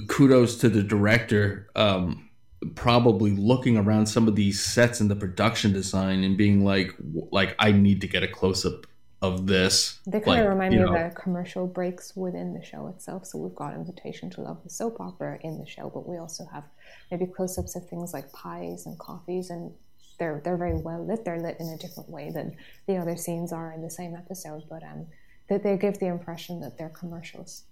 [0.07, 1.69] kudos to the director.
[1.75, 2.24] Um,
[2.73, 6.93] probably looking around some of these sets and the production design and being like,
[7.31, 8.87] like I need to get a close up
[9.21, 9.99] of this.
[10.05, 10.93] They kind like, of remind me know.
[10.93, 13.25] of the commercial breaks within the show itself.
[13.25, 16.45] So we've got Invitation to Love, the soap opera in the show, but we also
[16.51, 16.63] have
[17.11, 19.71] maybe close ups of things like pies and coffees, and
[20.19, 21.25] they're they're very well lit.
[21.25, 22.55] They're lit in a different way than
[22.87, 25.07] the other scenes are in the same episode, but um,
[25.49, 27.63] that they give the impression that they're commercials.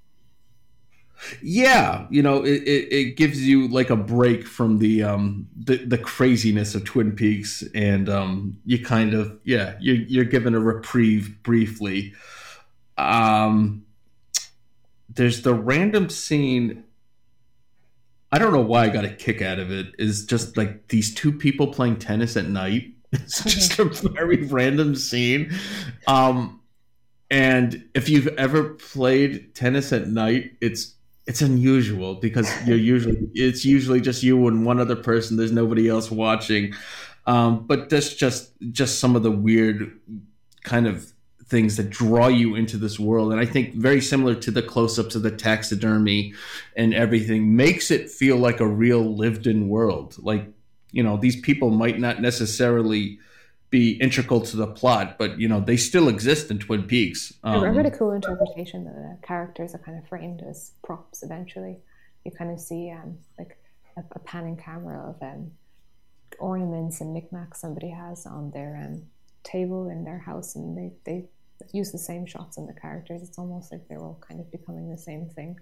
[1.41, 5.77] Yeah, you know, it, it, it, gives you like a break from the um the,
[5.77, 10.59] the craziness of Twin Peaks, and um you kind of yeah you're you're given a
[10.59, 12.13] reprieve briefly.
[12.97, 13.85] Um,
[15.09, 16.83] there's the random scene.
[18.31, 19.93] I don't know why I got a kick out of it.
[19.97, 22.89] Is just like these two people playing tennis at night.
[23.13, 25.53] It's just a very random scene.
[26.07, 26.61] Um,
[27.29, 30.95] and if you've ever played tennis at night, it's
[31.25, 35.37] it's unusual because you're usually it's usually just you and one other person.
[35.37, 36.73] There's nobody else watching.
[37.25, 39.99] Um, but that's just just some of the weird
[40.63, 41.13] kind of
[41.45, 45.13] things that draw you into this world and i think very similar to the close-ups
[45.13, 46.33] of the taxidermy
[46.75, 50.47] and everything makes it feel like a real lived-in world like
[50.91, 53.19] you know these people might not necessarily
[53.73, 57.33] be integral to the plot, but you know they still exist in Twin Peaks.
[57.43, 61.23] Um, I heard a cool interpretation that the characters are kind of framed as props.
[61.23, 61.77] Eventually,
[62.23, 63.57] you kind of see um, like
[63.97, 65.51] a, a, panning camera of um,
[66.37, 69.01] ornaments and knickknacks somebody has on their um,
[69.43, 71.25] table in their house, and they they
[71.71, 73.23] use the same shots on the characters.
[73.23, 75.59] It's almost like they're all kind of becoming the same thing.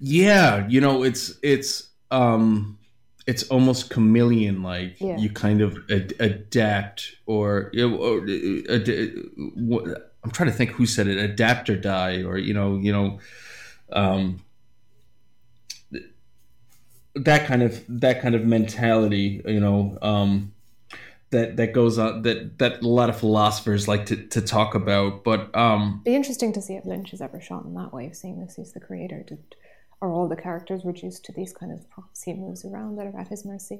[0.00, 2.78] Yeah, you know, it's it's um
[3.28, 5.18] it's almost chameleon like yeah.
[5.18, 8.88] you kind of ad- adapt or, or uh, ad-
[10.24, 13.18] i'm trying to think who said it adapt or die or you know you know
[13.92, 14.40] um,
[17.14, 20.54] that kind of that kind of mentality you know um,
[21.30, 25.22] that that goes on that that a lot of philosophers like to, to talk about
[25.22, 28.16] but um be interesting to see if lynch has ever shot in that way of
[28.16, 29.36] seeing this he's the creator to
[30.00, 33.18] are all the characters reduced to these kind of props he moves around that are
[33.18, 33.74] at his mercy?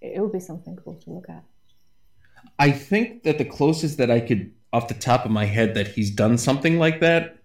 [0.00, 1.44] It, it would be something cool to look at.
[2.58, 5.88] I think that the closest that I could, off the top of my head, that
[5.88, 7.38] he's done something like that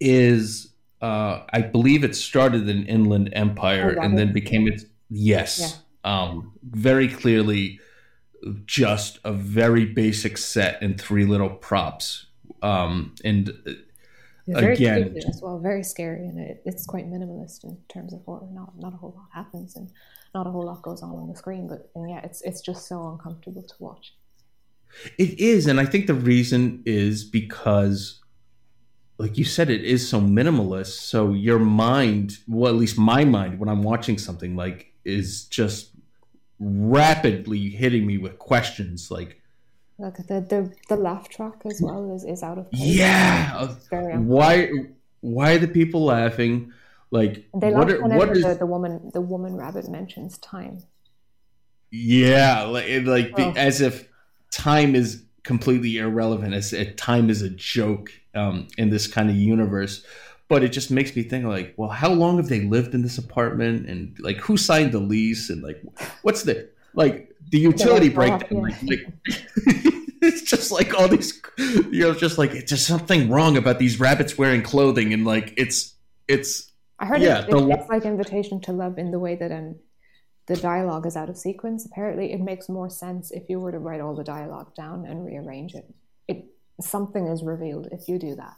[0.00, 0.72] is,
[1.02, 6.22] uh, I believe it started in Inland Empire oh, and then became its yes, yeah.
[6.22, 7.78] um, very clearly,
[8.64, 12.26] just a very basic set and three little props,
[12.62, 13.52] um, and
[14.46, 15.14] very again.
[15.28, 18.46] as well very scary and it, it's quite minimalist in terms of horror.
[18.52, 19.90] Not not a whole lot happens and
[20.34, 22.86] not a whole lot goes on on the screen but and yeah it's it's just
[22.86, 24.14] so uncomfortable to watch.
[25.18, 28.20] It is and i think the reason is because
[29.18, 33.60] like you said it is so minimalist so your mind well at least my mind
[33.60, 35.90] when i'm watching something like is just
[36.58, 39.39] rapidly hitting me with questions like
[40.00, 42.96] like the the, the laugh track as well is, is out of place.
[42.96, 43.68] Yeah.
[43.90, 44.70] Why
[45.20, 46.72] why are the people laughing?
[47.10, 48.42] Like they laugh what, whenever what is...
[48.42, 50.82] the, the woman the woman rabbit mentions time.
[51.90, 53.52] Yeah, like like oh.
[53.56, 54.08] as if
[54.50, 59.36] time is completely irrelevant as if time is a joke um, in this kind of
[59.36, 60.04] universe
[60.48, 63.16] but it just makes me think like well how long have they lived in this
[63.16, 65.82] apartment and like who signed the lease and like
[66.22, 68.62] what's the like the utility breakdown.
[68.62, 69.04] Like, like
[70.44, 74.36] just like all these, you know, just like it's just something wrong about these rabbits
[74.38, 75.94] wearing clothing, and like it's
[76.28, 76.70] it's.
[76.98, 79.76] I heard Yeah, it, the it's like Invitation to Love in the way that um,
[80.46, 81.86] the dialogue is out of sequence.
[81.86, 85.24] Apparently, it makes more sense if you were to write all the dialogue down and
[85.24, 85.92] rearrange it.
[86.28, 86.44] It
[86.80, 88.56] something is revealed if you do that.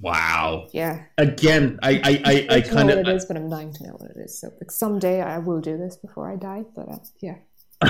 [0.00, 0.68] Wow.
[0.72, 3.28] Yeah, Again, I I I, I kind of I don't know kind what it of
[3.28, 4.38] but I'm dying to know what it is.
[4.38, 6.64] So like, someday I will do this before I die.
[6.74, 7.36] But uh, yeah,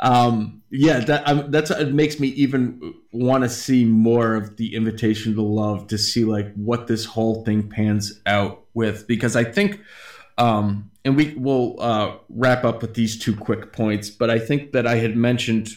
[0.00, 4.74] um yeah that um, that's it makes me even want to see more of the
[4.74, 9.44] invitation to love to see like what this whole thing pans out with because i
[9.44, 9.78] think
[10.38, 14.72] um and we will uh wrap up with these two quick points but i think
[14.72, 15.68] that i had mentioned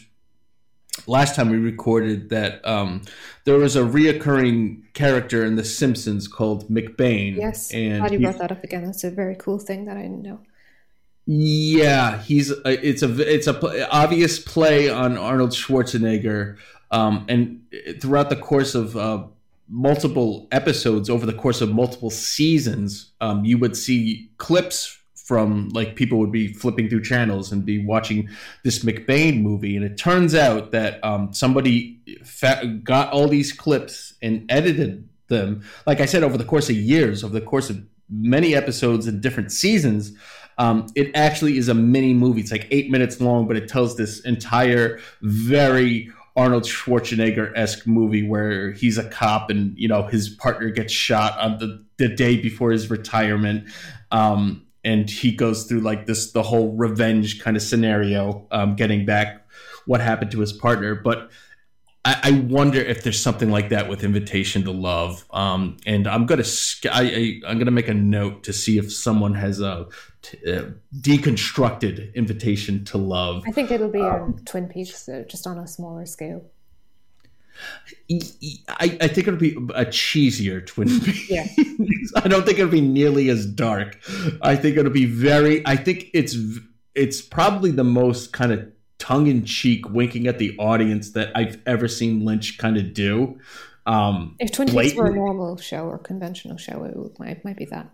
[1.06, 3.02] last time we recorded that um
[3.44, 7.70] there was a reoccurring character in the simpsons called mcbain yes.
[7.72, 8.84] and Glad you he- brought that up again.
[8.84, 10.40] That's a very cool thing that I didn't know.
[11.26, 16.58] Yeah, he's a, it's a it's a pl- obvious play on Arnold Schwarzenegger,
[16.90, 17.62] um, and
[18.00, 19.24] throughout the course of uh,
[19.68, 25.96] multiple episodes, over the course of multiple seasons, um, you would see clips from like
[25.96, 28.28] people would be flipping through channels and be watching
[28.62, 34.14] this McBain movie, and it turns out that um, somebody fa- got all these clips
[34.22, 35.64] and edited them.
[35.86, 39.20] Like I said, over the course of years, over the course of many episodes and
[39.20, 40.12] different seasons.
[40.56, 42.42] Um, it actually is a mini movie.
[42.42, 48.26] It's like eight minutes long, but it tells this entire very Arnold Schwarzenegger esque movie
[48.26, 52.36] where he's a cop and you know his partner gets shot on the, the day
[52.36, 53.68] before his retirement.
[54.10, 59.06] Um, and he goes through like this the whole revenge kind of scenario, um, getting
[59.06, 59.46] back
[59.86, 60.94] what happened to his partner.
[60.94, 61.30] But
[62.04, 65.24] I, I wonder if there's something like that with Invitation to Love.
[65.30, 66.44] Um, and I'm gonna
[66.92, 69.86] I, I, I'm gonna make a note to see if someone has a
[70.22, 70.64] t- uh,
[71.00, 73.44] deconstructed Invitation to Love.
[73.46, 76.44] I think it'll be um, Twin Peaks, uh, just on a smaller scale.
[78.68, 81.30] I, I think it'll be a cheesier Twin Peaks.
[81.30, 81.46] Yeah.
[82.16, 83.98] I don't think it'll be nearly as dark.
[84.42, 85.66] I think it'll be very.
[85.66, 86.36] I think it's
[86.94, 91.60] it's probably the most kind of tongue in cheek, winking at the audience that I've
[91.66, 93.38] ever seen Lynch kind of do.
[93.86, 97.66] Um, If Twin Peaks were a normal show or conventional show, it might, might be
[97.66, 97.90] that.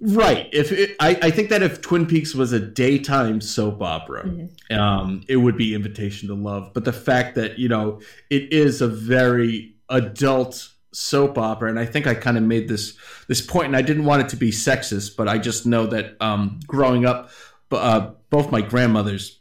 [0.00, 0.48] Right.
[0.52, 5.22] If it, I, I think that if Twin Peaks was a daytime soap opera, um,
[5.28, 6.72] it would be Invitation to Love.
[6.72, 11.84] But the fact that you know it is a very adult soap opera, and I
[11.84, 12.96] think I kind of made this
[13.28, 16.16] this point, and I didn't want it to be sexist, but I just know that
[16.20, 17.30] um, growing up,
[17.70, 19.40] uh, both my grandmothers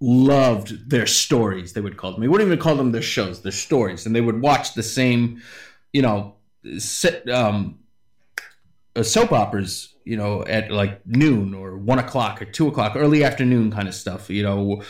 [0.00, 1.74] loved their stories.
[1.74, 2.20] They would call them.
[2.20, 5.42] We wouldn't even call them their shows, their stories, and they would watch the same,
[5.92, 6.36] you know,
[6.78, 7.78] sit, um,
[9.02, 13.70] soap operas, you know, at like noon or one o'clock or two o'clock, early afternoon
[13.72, 14.30] kind of stuff.
[14.30, 14.82] You know,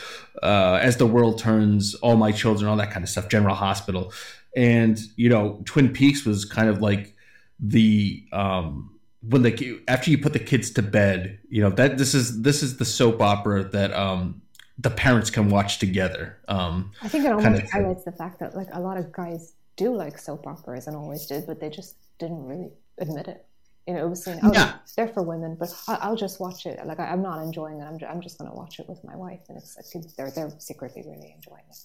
[0.43, 3.29] uh, as the world turns, all my children, all that kind of stuff.
[3.29, 4.13] General Hospital,
[4.55, 7.15] and you know, Twin Peaks was kind of like
[7.59, 12.13] the um, when the after you put the kids to bed, you know that this
[12.13, 14.41] is this is the soap opera that um,
[14.77, 16.37] the parents can watch together.
[16.47, 19.11] Um, I think it kind almost of highlights the fact that like a lot of
[19.11, 23.44] guys do like soap operas and always did, but they just didn't really admit it.
[23.87, 24.73] You know, it was seen, oh, Yeah.
[24.97, 26.79] they're for women, but I- I'll just watch it.
[26.85, 27.83] Like I- I'm not enjoying it.
[27.83, 29.85] I'm, ju- I'm just going to watch it with my wife, and it's like
[30.17, 31.77] they're they're secretly really enjoying it.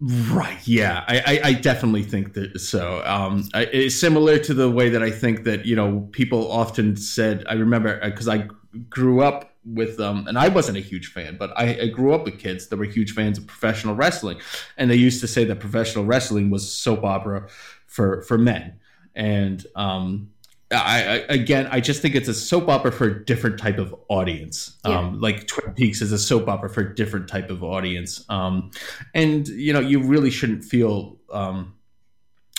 [0.00, 0.58] Right.
[0.66, 3.00] Yeah, I, I, I definitely think that so.
[3.06, 6.96] Um, I, it's similar to the way that I think that you know people often
[6.96, 7.44] said.
[7.48, 8.48] I remember because I
[8.90, 12.24] grew up with um, and I wasn't a huge fan, but I, I grew up
[12.24, 14.38] with kids that were huge fans of professional wrestling,
[14.76, 17.46] and they used to say that professional wrestling was soap opera
[17.86, 18.80] for for men,
[19.14, 20.30] and um,
[20.70, 23.94] I, I again, I just think it's a soap opera for a different type of
[24.08, 24.76] audience.
[24.84, 28.24] Um, like Twin Peaks is a soap opera for a different type of audience.
[28.28, 28.70] Um,
[29.14, 31.74] and you know, you really shouldn't feel um,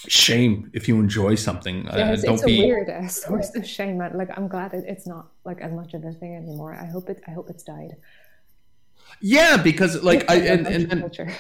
[0.08, 1.86] shame if you enjoy something.
[1.86, 2.60] Yeah, uh, it's, don't it's a be.
[2.60, 3.98] weird uh, source of shame.
[3.98, 6.74] Like I'm glad it, it's not like as much of a thing anymore.
[6.74, 7.22] I hope it.
[7.28, 7.96] I hope it's died.
[9.22, 11.32] Yeah, because like I and, and, and culture.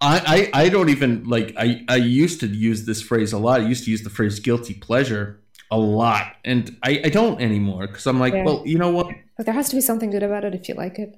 [0.00, 3.60] I, I I don't even like I I used to use this phrase a lot.
[3.60, 5.40] I used to use the phrase guilty pleasure
[5.70, 8.44] a lot, and I I don't anymore because I'm like, Yeah.
[8.44, 9.08] well, you know what?
[9.36, 11.16] But there has to be something good about it if you like it.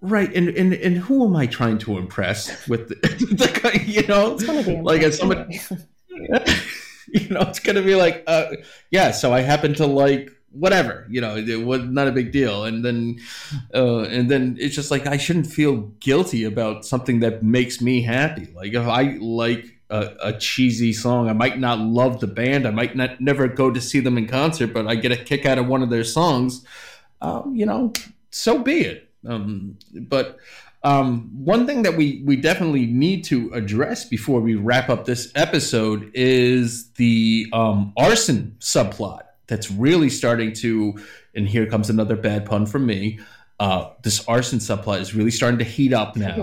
[0.00, 4.34] Right, and and and who am I trying to impress with the, the you know
[4.34, 5.48] It's going to be like as someone
[7.08, 8.46] you know it's gonna be like uh
[8.90, 12.64] yeah so i happen to like whatever you know it was not a big deal
[12.64, 13.18] and then
[13.74, 18.02] uh and then it's just like i shouldn't feel guilty about something that makes me
[18.02, 22.66] happy like if i like a, a cheesy song i might not love the band
[22.66, 25.46] i might not never go to see them in concert but i get a kick
[25.46, 26.64] out of one of their songs
[27.20, 27.92] um you know
[28.30, 30.38] so be it Um, but
[30.84, 35.30] um, one thing that we we definitely need to address before we wrap up this
[35.36, 40.94] episode is the um, arson subplot that's really starting to.
[41.34, 43.20] And here comes another bad pun from me.
[43.60, 46.34] Uh, this arson subplot is really starting to heat up now.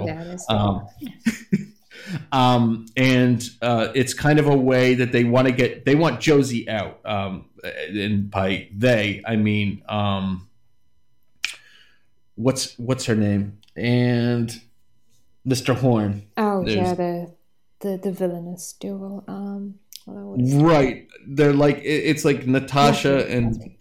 [2.12, 5.96] Yeah, Um, and uh, it's kind of a way that they want to get they
[5.96, 7.00] want Josie out.
[7.06, 10.48] Um, and by they, I mean um,
[12.36, 14.62] what's what's her name and
[15.48, 15.76] Mr.
[15.76, 16.28] Horne.
[16.38, 17.34] oh there's- yeah, the
[17.82, 19.24] the the villainous duo.
[19.28, 19.76] Um,
[20.06, 23.76] well, what is Right, they're like it- it's like Natasha and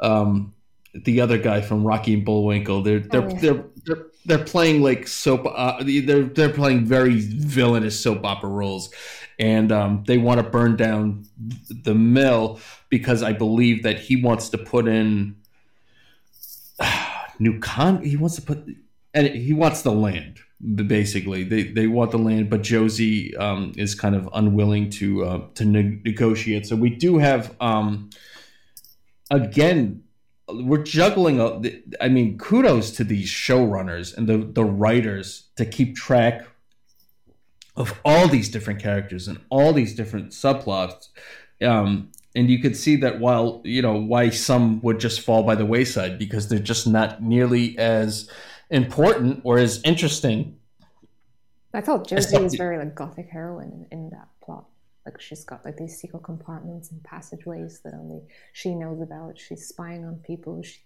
[0.00, 0.54] um,
[0.94, 2.82] the other guy from Rocky and Bullwinkle.
[2.82, 3.40] They're they're Oh, yeah.
[3.40, 5.46] they're, they're they're playing like soap.
[5.46, 8.90] Uh, they're they're playing very villainous soap opera roles,
[9.38, 11.24] and um, they want to burn down
[11.68, 12.60] the mill
[12.90, 15.36] because I believe that he wants to put in
[17.38, 18.04] new con.
[18.04, 18.64] He wants to put
[19.14, 20.40] and he wants the land.
[20.60, 25.46] Basically, they they want the land, but Josie um, is kind of unwilling to uh,
[25.54, 26.66] to ne- negotiate.
[26.66, 28.10] So we do have um,
[29.30, 30.02] again
[30.50, 31.60] we're juggling a,
[32.00, 36.46] i mean kudos to these showrunners and the the writers to keep track
[37.76, 41.08] of all these different characters and all these different subplots
[41.62, 45.54] um and you could see that while you know why some would just fall by
[45.54, 48.30] the wayside because they're just not nearly as
[48.70, 50.54] important or as interesting
[51.74, 54.28] I thought Josie was very like gothic heroine in, in that.
[55.08, 58.20] Like she's got like these secret compartments and passageways that only
[58.52, 59.38] she knows about.
[59.38, 60.62] She's spying on people.
[60.62, 60.80] She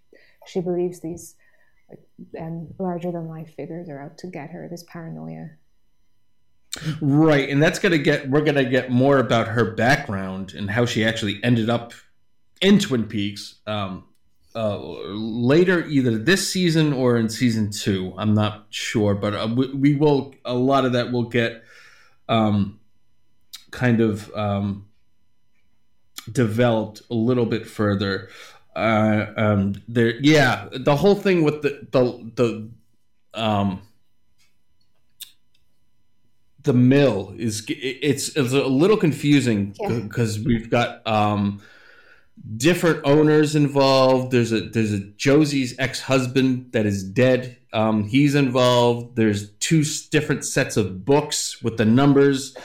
[0.47, 1.35] she believes these
[2.39, 4.69] um, larger than life figures are out to get her.
[4.71, 5.51] This paranoia.
[7.01, 11.05] Right, and that's gonna get we're gonna get more about her background and how she
[11.05, 11.93] actually ended up
[12.61, 14.05] in Twin Peaks um,
[14.55, 18.15] uh, later, either this season or in season two.
[18.17, 20.33] I'm not sure, but uh, we, we will.
[20.45, 21.65] A lot of that will get
[22.29, 22.79] um,
[23.73, 24.87] kind of um,
[26.31, 28.29] developed a little bit further.
[28.77, 33.83] Uh, um, there, yeah, the whole thing with the the the um
[36.63, 39.99] the mill is it's it's a little confusing Yeah.
[40.01, 41.61] because we've got um
[42.57, 49.17] different owners involved there's a there's a josie's ex-husband that is dead um he's involved
[49.17, 52.57] there's two different sets of books with the numbers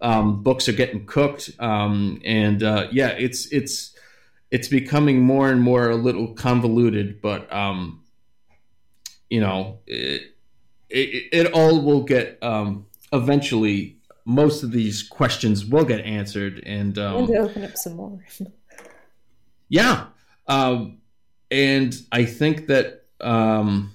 [0.00, 3.94] um books are getting cooked um and uh yeah it's it's
[4.50, 8.02] it's becoming more and more a little convoluted but um
[9.30, 10.34] you know it
[10.88, 16.98] it, it all will get um eventually most of these questions will get answered and
[16.98, 18.18] um, to open up some more.
[19.68, 20.06] yeah
[20.48, 20.98] um,
[21.50, 23.94] and i think that um,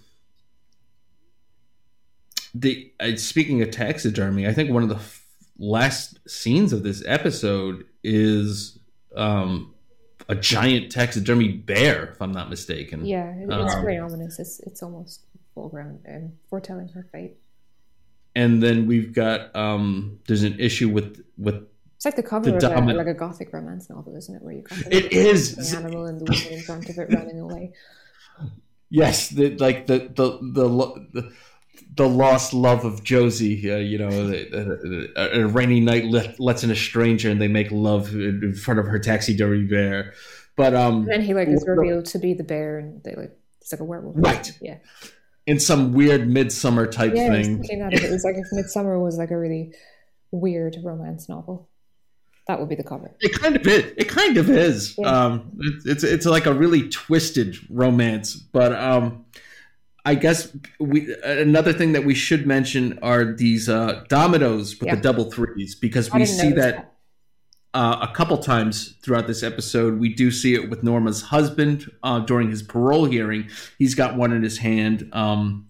[2.55, 5.20] the uh, speaking of taxidermy i think one of the
[5.61, 8.79] last scenes of this episode is
[9.15, 9.73] um,
[10.27, 14.39] a giant taxidermy bear if i'm not mistaken yeah, it's Um, very ominous.
[14.39, 15.21] It's it's almost
[15.53, 17.35] foreground and foretelling her fate.
[18.35, 21.59] and then we've got um, there's an issue with with
[21.97, 24.41] It's like the cover The of a, like a gothic romance novel, isn't it?
[24.45, 25.41] Where you got It is.
[25.55, 27.63] the animal and the woman in front of it running away.
[28.89, 30.27] Yes, the, like the the
[30.57, 30.65] the
[31.15, 31.21] the,
[31.95, 33.71] the lost love of Josie.
[33.71, 37.47] Uh, you know, the, a, a rainy night let, lets in a stranger, and they
[37.47, 40.13] make love in front of her taxidermy bear.
[40.55, 43.31] But um, And then he like is revealed to be the bear, and they like
[43.61, 44.15] it's like a werewolf.
[44.17, 44.51] Right.
[44.61, 44.77] Yeah.
[45.47, 47.29] in some weird Midsommar type Yeah.
[47.29, 49.73] Thing, thinking that it was like if Midsommar was like a really
[50.31, 51.69] weird romance novel,
[52.47, 53.15] that would be the cover.
[53.21, 53.93] it kind of is.
[53.97, 54.95] It kind of is.
[54.97, 55.07] Yeah.
[55.07, 58.35] Um, it's, it's it's like a really twisted romance.
[58.35, 59.20] But um,
[60.03, 64.95] I guess we another thing that we should mention are these uh, dominoes with Yeah.
[64.95, 66.93] the double threes because we see notice that.
[67.73, 69.99] uh, a couple times throughout this episode.
[69.99, 73.49] We do see it with Norma's husband uh, during his parole hearing.
[73.77, 75.07] He's got one in his hand.
[75.13, 75.67] Um,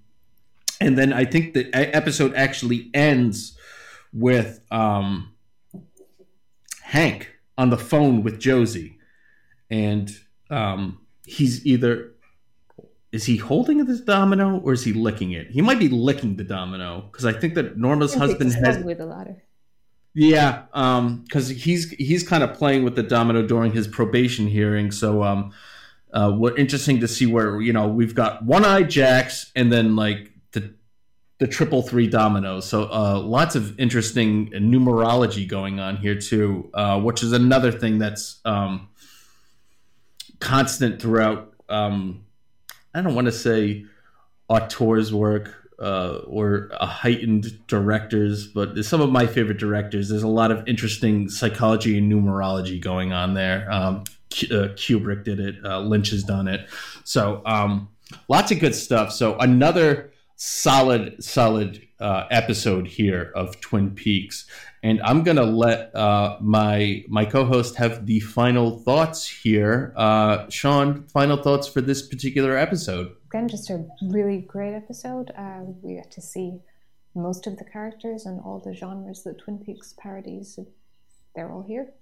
[0.79, 3.57] and then I think the episode actually ends
[4.13, 5.33] with um,
[6.83, 8.97] Hank on the phone with Josie.
[9.69, 10.09] And
[10.49, 12.11] um, he's either.
[13.11, 15.51] Is he holding this domino or is he licking it?
[15.51, 18.93] He might be licking the domino because I think that Norma's think husband has probably
[18.93, 19.43] the latter.
[20.13, 24.91] yeah, um, because he's he's kind of playing with the domino during his probation hearing.
[24.91, 25.51] So, um,
[26.13, 29.97] uh, what interesting to see where you know we've got one eye jacks and then
[29.97, 30.73] like the
[31.39, 32.65] the triple three dominoes.
[32.65, 37.99] So, uh, lots of interesting numerology going on here too, uh, which is another thing
[37.99, 38.88] that's um,
[40.39, 41.53] constant throughout.
[41.67, 42.23] Um,
[42.93, 43.85] I don't want to say
[44.49, 50.09] auteur's work uh, or a heightened directors, but some of my favorite directors.
[50.09, 53.72] There's a lot of interesting psychology and numerology going on there.
[53.72, 54.03] Um,
[54.43, 56.69] uh, Kubrick did it, uh, Lynch has done it,
[57.03, 57.89] so um,
[58.30, 59.11] lots of good stuff.
[59.11, 64.45] So another solid, solid uh, episode here of Twin Peaks,
[64.83, 69.93] and I'm gonna let uh, my my co-host have the final thoughts here.
[69.95, 75.31] Uh, Sean, final thoughts for this particular episode again, just a really great episode.
[75.37, 76.59] Uh, we got to see
[77.15, 80.59] most of the characters and all the genres that Twin Peaks parodies.
[81.35, 81.93] They're all here.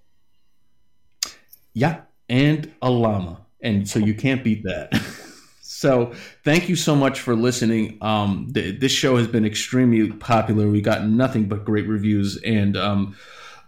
[1.72, 4.90] Yeah, and a llama, and so you can't beat that.
[5.80, 6.12] so
[6.44, 7.96] thank you so much for listening.
[8.02, 10.68] Um, th- this show has been extremely popular.
[10.68, 13.16] We got nothing but great reviews, and um,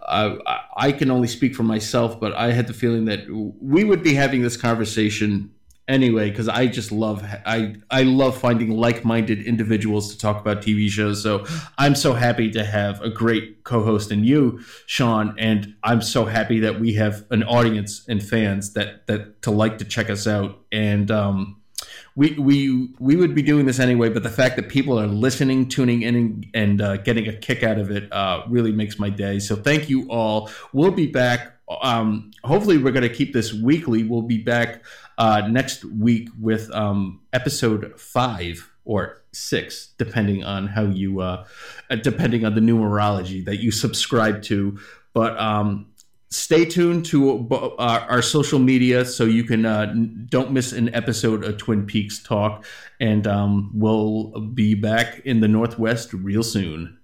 [0.07, 0.37] I,
[0.77, 3.21] I can only speak for myself, but I had the feeling that
[3.63, 5.55] we would be having this conversation
[5.89, 10.91] anyway because I just love I I love finding like-minded individuals to talk about TV
[10.91, 11.23] shows.
[11.23, 11.47] So
[11.79, 16.61] I'm so happy to have a great co-host in you, Sean, and I'm so happy
[16.61, 20.61] that we have an audience and fans that that to like to check us out
[20.71, 21.62] and um
[22.15, 25.69] we we we would be doing this anyway, but the fact that people are listening,
[25.69, 29.11] tuning in, and, and uh, getting a kick out of it uh, really makes my
[29.11, 29.39] day.
[29.39, 30.51] So thank you all.
[30.73, 31.59] We'll be back.
[31.83, 34.05] Um, hopefully, we're going to keep this weekly.
[34.05, 34.85] We'll be back
[35.19, 41.47] uh, next week with um, episode five or six, depending on how you, uh,
[42.03, 44.79] depending on the numerology that you subscribe to.
[45.15, 45.92] But um,
[46.33, 49.95] stay tuned to uh, our social media so you can uh,
[50.27, 52.65] don't miss an episode of Twin Peaks Talk.
[53.01, 56.99] And um, we'll be back in the Northwest real soon.